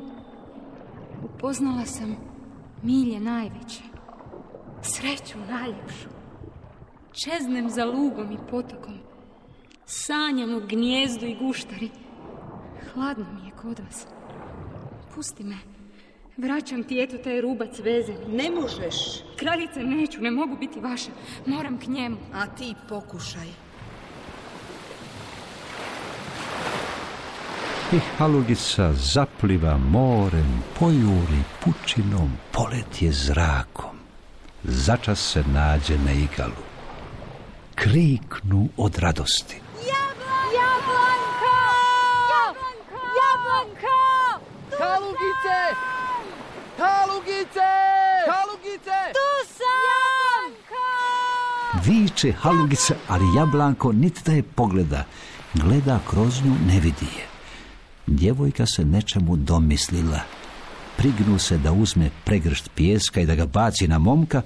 upoznala 1.23 1.85
sam 1.85 2.15
milje 2.83 3.19
najveće, 3.19 3.83
sreću 4.81 5.37
najljepšu. 5.49 6.09
Čeznem 7.11 7.69
za 7.69 7.85
lugom 7.85 8.31
i 8.31 8.37
potokom, 8.49 9.00
sanjam 9.85 10.55
u 10.55 10.61
gnjezdu 10.67 11.25
i 11.25 11.35
guštari. 11.35 11.89
Hladno 12.93 13.25
mi 13.33 13.47
je 13.47 13.51
kod 13.61 13.79
vas. 13.79 14.05
Pusti 15.15 15.43
me. 15.43 15.57
Vraćam 16.37 16.83
ti 16.83 17.01
eto 17.01 17.17
taj 17.17 17.41
rubac 17.41 17.79
vezan. 17.79 18.15
Ne 18.27 18.51
možeš. 18.51 18.95
Kraljice 19.35 19.83
neću, 19.83 20.21
ne 20.21 20.31
mogu 20.31 20.57
biti 20.57 20.79
vaša. 20.79 21.11
Moram 21.45 21.79
k 21.79 21.87
njemu. 21.87 22.17
A 22.33 22.47
ti 22.47 22.75
pokušaj. 22.89 23.47
I 27.91 27.99
halugica 28.17 28.93
zapliva 28.93 29.77
morem, 29.77 30.63
pojuri 30.79 31.43
pučinom, 31.63 32.31
poletje 32.51 33.11
zrakom. 33.11 33.97
Začas 34.63 35.31
se 35.31 35.43
nađe 35.53 35.97
na 35.97 36.11
igalu. 36.11 36.63
Kriknu 37.75 38.69
od 38.77 38.97
radosti. 38.97 39.55
Jablanka! 39.75 41.57
Jablanka! 42.31 43.01
Jablanka! 43.19 43.99
Halugice! 44.91 45.59
Halugice! 46.77 47.71
Halugice! 48.31 48.99
Tu 49.17 49.29
sam! 49.57 50.45
Viče 51.85 52.31
halugica, 52.31 52.95
ali 53.07 53.25
jablanko 53.37 53.91
niti 53.91 54.21
da 54.25 54.31
je 54.31 54.43
pogleda. 54.43 55.05
Gleda 55.53 55.99
kroz 56.09 56.43
nju, 56.43 56.53
ne 56.67 56.79
vidi 56.79 57.05
je. 57.17 57.25
Djevojka 58.07 58.65
se 58.65 58.85
nečemu 58.85 59.35
domislila. 59.35 60.19
Prignu 60.97 61.39
se 61.39 61.57
da 61.57 61.71
uzme 61.71 62.09
pregršt 62.25 62.69
pijeska 62.75 63.21
i 63.21 63.25
da 63.25 63.35
ga 63.35 63.45
baci 63.45 63.87
na 63.87 63.99
momka, 63.99 64.41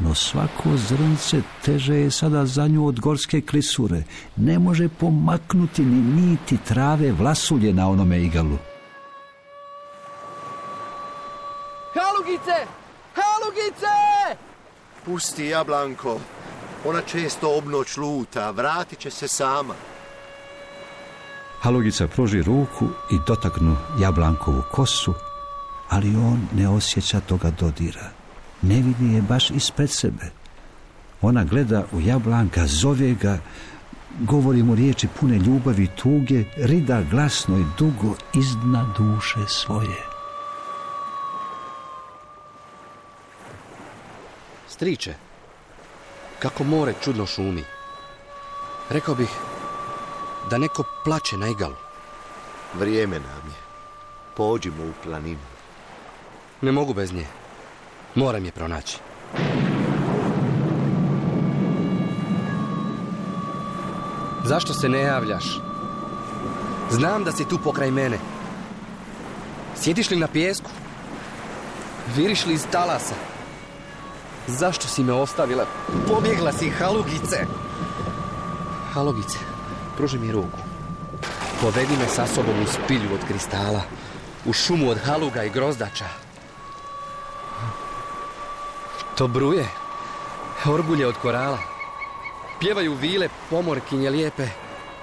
no 0.00 0.14
svako 0.14 0.76
zrnce 0.76 1.42
teže 1.64 1.94
je 1.94 2.10
sada 2.10 2.46
za 2.46 2.66
nju 2.68 2.86
od 2.86 3.00
gorske 3.00 3.40
klisure. 3.40 4.02
Ne 4.36 4.58
može 4.58 4.88
pomaknuti 4.88 5.82
ni 5.82 6.22
niti 6.22 6.56
trave 6.56 7.12
vlasulje 7.12 7.74
na 7.74 7.88
onome 7.88 8.22
igalu. 8.22 8.58
Halugice! 12.46 12.66
Halugice! 13.14 14.36
Pusti, 15.04 15.46
Jablanko. 15.46 16.20
Ona 16.84 17.00
često 17.02 17.58
obnoć 17.58 17.96
luta, 17.96 18.50
vratit 18.50 18.98
će 18.98 19.10
se 19.10 19.28
sama. 19.28 19.74
Halugica 21.60 22.08
pruži 22.08 22.42
ruku 22.42 22.88
i 23.10 23.18
dotaknu 23.26 23.76
Jablankovu 24.00 24.62
kosu, 24.72 25.14
ali 25.88 26.16
on 26.16 26.48
ne 26.54 26.68
osjeća 26.68 27.20
toga 27.20 27.50
dodira. 27.50 28.10
Ne 28.62 28.74
vidi 28.74 29.14
je 29.14 29.22
baš 29.22 29.50
ispred 29.50 29.90
sebe. 29.90 30.30
Ona 31.22 31.44
gleda 31.44 31.84
u 31.92 32.00
Jablanka, 32.00 32.66
zove 32.66 33.14
ga, 33.14 33.38
govori 34.18 34.62
mu 34.62 34.74
riječi 34.74 35.08
pune 35.20 35.38
ljubavi 35.38 35.84
i 35.84 35.96
tuge, 35.96 36.44
rida 36.56 37.02
glasno 37.10 37.58
i 37.58 37.64
dugo 37.78 38.16
izdna 38.34 38.94
duše 38.98 39.48
svoje. 39.48 40.15
Striče, 44.76 45.14
kako 46.38 46.64
more 46.64 46.94
čudno 47.04 47.26
šumi. 47.26 47.64
Rekao 48.90 49.14
bih 49.14 49.28
da 50.50 50.58
neko 50.58 50.84
plače 51.04 51.36
na 51.36 51.48
igalu. 51.48 51.74
Vrijeme 52.74 53.20
nam 53.20 53.48
je. 53.48 53.56
Pođimo 54.36 54.84
u 54.84 54.92
planinu. 55.04 55.46
Ne 56.60 56.72
mogu 56.72 56.94
bez 56.94 57.12
nje. 57.12 57.26
Moram 58.14 58.44
je 58.44 58.50
pronaći. 58.50 58.98
Zašto 64.44 64.74
se 64.74 64.88
ne 64.88 65.00
javljaš? 65.00 65.60
Znam 66.90 67.24
da 67.24 67.32
si 67.32 67.48
tu 67.48 67.58
pokraj 67.64 67.90
mene. 67.90 68.18
Sjediš 69.76 70.10
li 70.10 70.16
na 70.16 70.28
pijesku? 70.28 70.70
Viriš 72.16 72.46
li 72.46 72.54
iz 72.54 72.66
talasa? 72.70 73.35
Zašto 74.46 74.88
si 74.88 75.04
me 75.04 75.12
ostavila? 75.12 75.66
Pobjegla 76.08 76.52
si, 76.52 76.70
halugice! 76.70 77.46
Halugice, 78.92 79.38
pruži 79.96 80.18
mi 80.18 80.32
ruku. 80.32 80.58
Povedi 81.60 81.96
me 81.96 82.08
sa 82.08 82.26
sobom 82.26 82.62
u 82.62 82.66
spilju 82.66 83.14
od 83.14 83.24
kristala, 83.28 83.80
u 84.44 84.52
šumu 84.52 84.90
od 84.90 84.98
haluga 84.98 85.44
i 85.44 85.50
grozdača. 85.50 86.04
To 89.14 89.28
bruje, 89.28 89.68
orgulje 90.66 91.06
od 91.06 91.14
korala. 91.22 91.58
Pjevaju 92.60 92.94
vile, 92.94 93.28
pomorkinje 93.50 94.10
lijepe, 94.10 94.46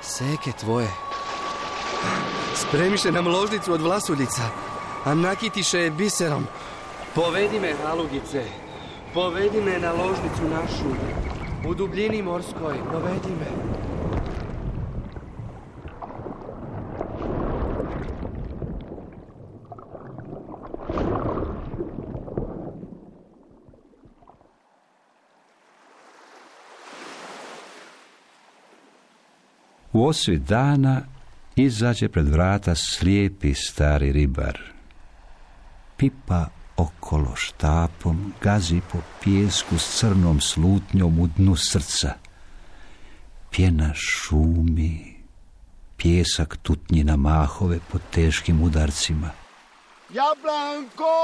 seke 0.02 0.52
tvoje. 0.52 0.90
Spremiše 2.56 3.12
nam 3.12 3.28
ložnicu 3.28 3.74
od 3.74 3.82
vlasuljica, 3.82 4.42
a 5.06 5.14
nakitiše 5.14 5.80
je 5.80 5.92
biserom. 5.92 6.48
Povedi 7.16 7.60
me, 7.60 7.76
halugice, 7.84 8.44
povedi 9.14 9.62
me 9.62 9.80
na 9.80 9.92
ložnicu 9.92 10.44
našu, 10.50 10.90
u 11.70 11.74
dubljini 11.74 12.22
morskoj, 12.22 12.78
povedi 12.92 13.30
me. 13.40 13.74
U 29.94 30.06
osvi 30.08 30.38
dana 30.38 31.02
izađe 31.56 32.10
pred 32.10 32.28
vrata 32.28 32.76
slijepi 32.76 33.54
stari 33.54 34.12
ribar. 34.12 34.60
Pipa 35.98 36.48
okolo 36.78 37.36
štapom, 37.36 38.34
gazi 38.42 38.82
po 38.92 38.98
pijesku 39.24 39.78
s 39.78 40.00
crnom 40.00 40.42
slutnjom 40.42 41.20
u 41.20 41.28
dnu 41.28 41.56
srca. 41.56 42.14
Pjena 43.52 43.94
šumi, 43.96 45.24
pjesak 45.98 46.58
tutnji 46.58 47.04
na 47.04 47.18
mahove 47.18 47.80
pod 47.92 48.02
teškim 48.12 48.62
udarcima. 48.62 49.30
Jablanko! 50.10 51.16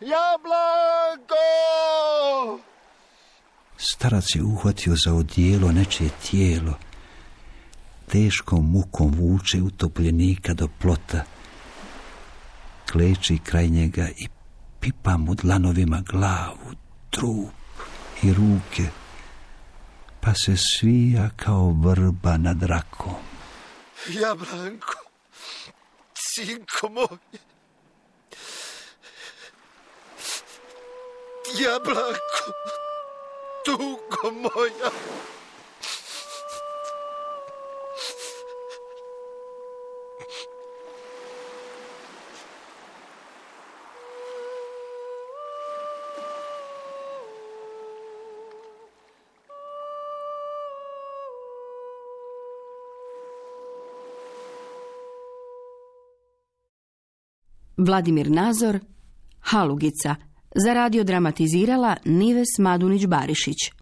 Jablanko! 0.00 1.44
Starac 3.76 4.34
je 4.34 4.42
uhvatio 4.42 4.94
za 5.04 5.14
odijelo 5.14 5.72
nečije 5.72 6.10
tijelo. 6.30 6.74
Teškom 8.08 8.70
mukom 8.70 9.10
vuče 9.10 9.62
utopljenika 9.62 10.54
do 10.54 10.68
plota. 10.78 11.24
Kleči 12.92 13.38
kraj 13.44 13.68
njega 13.68 14.08
i 14.16 14.28
pipa 14.80 15.16
mu 15.16 15.34
dlanovima 15.34 16.00
glavu, 16.00 16.74
trup 17.10 17.54
i 18.22 18.32
ruke. 18.32 18.88
Pa 20.20 20.34
se 20.34 20.56
svija 20.56 21.30
kao 21.36 21.74
vrba 21.82 22.36
nad 22.36 22.62
rakom. 22.62 23.14
Jablanko! 24.08 24.94
Sinko 26.14 26.88
moj! 26.88 27.18
Jablanko! 31.60 32.52
Tugo 33.64 34.30
moja! 34.30 34.90
Vladimir 57.86 58.30
Nazor, 58.30 58.80
Halugica, 59.40 60.14
za 60.54 60.74
radio 60.74 61.04
dramatizirala 61.04 61.96
Nives 62.04 62.58
Madunić-Barišić. 62.58 63.72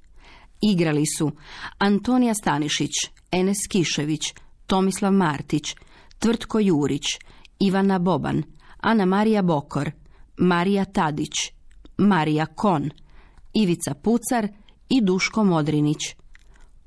Igrali 0.62 1.04
su 1.18 1.32
Antonija 1.78 2.34
Stanišić, 2.34 2.90
Enes 3.30 3.56
Kišević, 3.68 4.34
Tomislav 4.66 5.12
Martić, 5.12 5.74
Tvrtko 6.18 6.58
Jurić, 6.60 7.04
Ivana 7.60 7.98
Boban, 7.98 8.42
Ana 8.78 9.04
Marija 9.06 9.42
Bokor, 9.42 9.90
Marija 10.36 10.84
Tadić, 10.84 11.34
Marija 11.98 12.46
Kon, 12.46 12.90
Ivica 13.54 13.94
Pucar 13.94 14.48
i 14.88 15.00
Duško 15.00 15.44
Modrinić. 15.44 16.16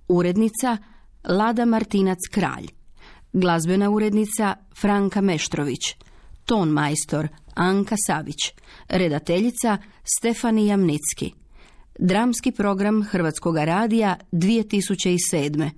Urednica 0.07 0.78
Lada 1.24 1.66
Martinac 1.66 2.20
Kralj. 2.32 2.68
Glazbena 3.34 3.89
urednica 3.89 4.55
Franka 4.82 5.22
Meštrović. 5.22 6.05
Ton 6.45 6.69
majstor 6.69 7.27
Anka 7.55 7.95
Savić, 8.07 8.53
redateljica 8.87 9.77
Stefani 10.03 10.67
Jamnicki. 10.67 11.33
Dramski 11.99 12.51
program 12.51 13.03
Hrvatskog 13.03 13.57
radija 13.57 14.15
2007. 14.31 15.69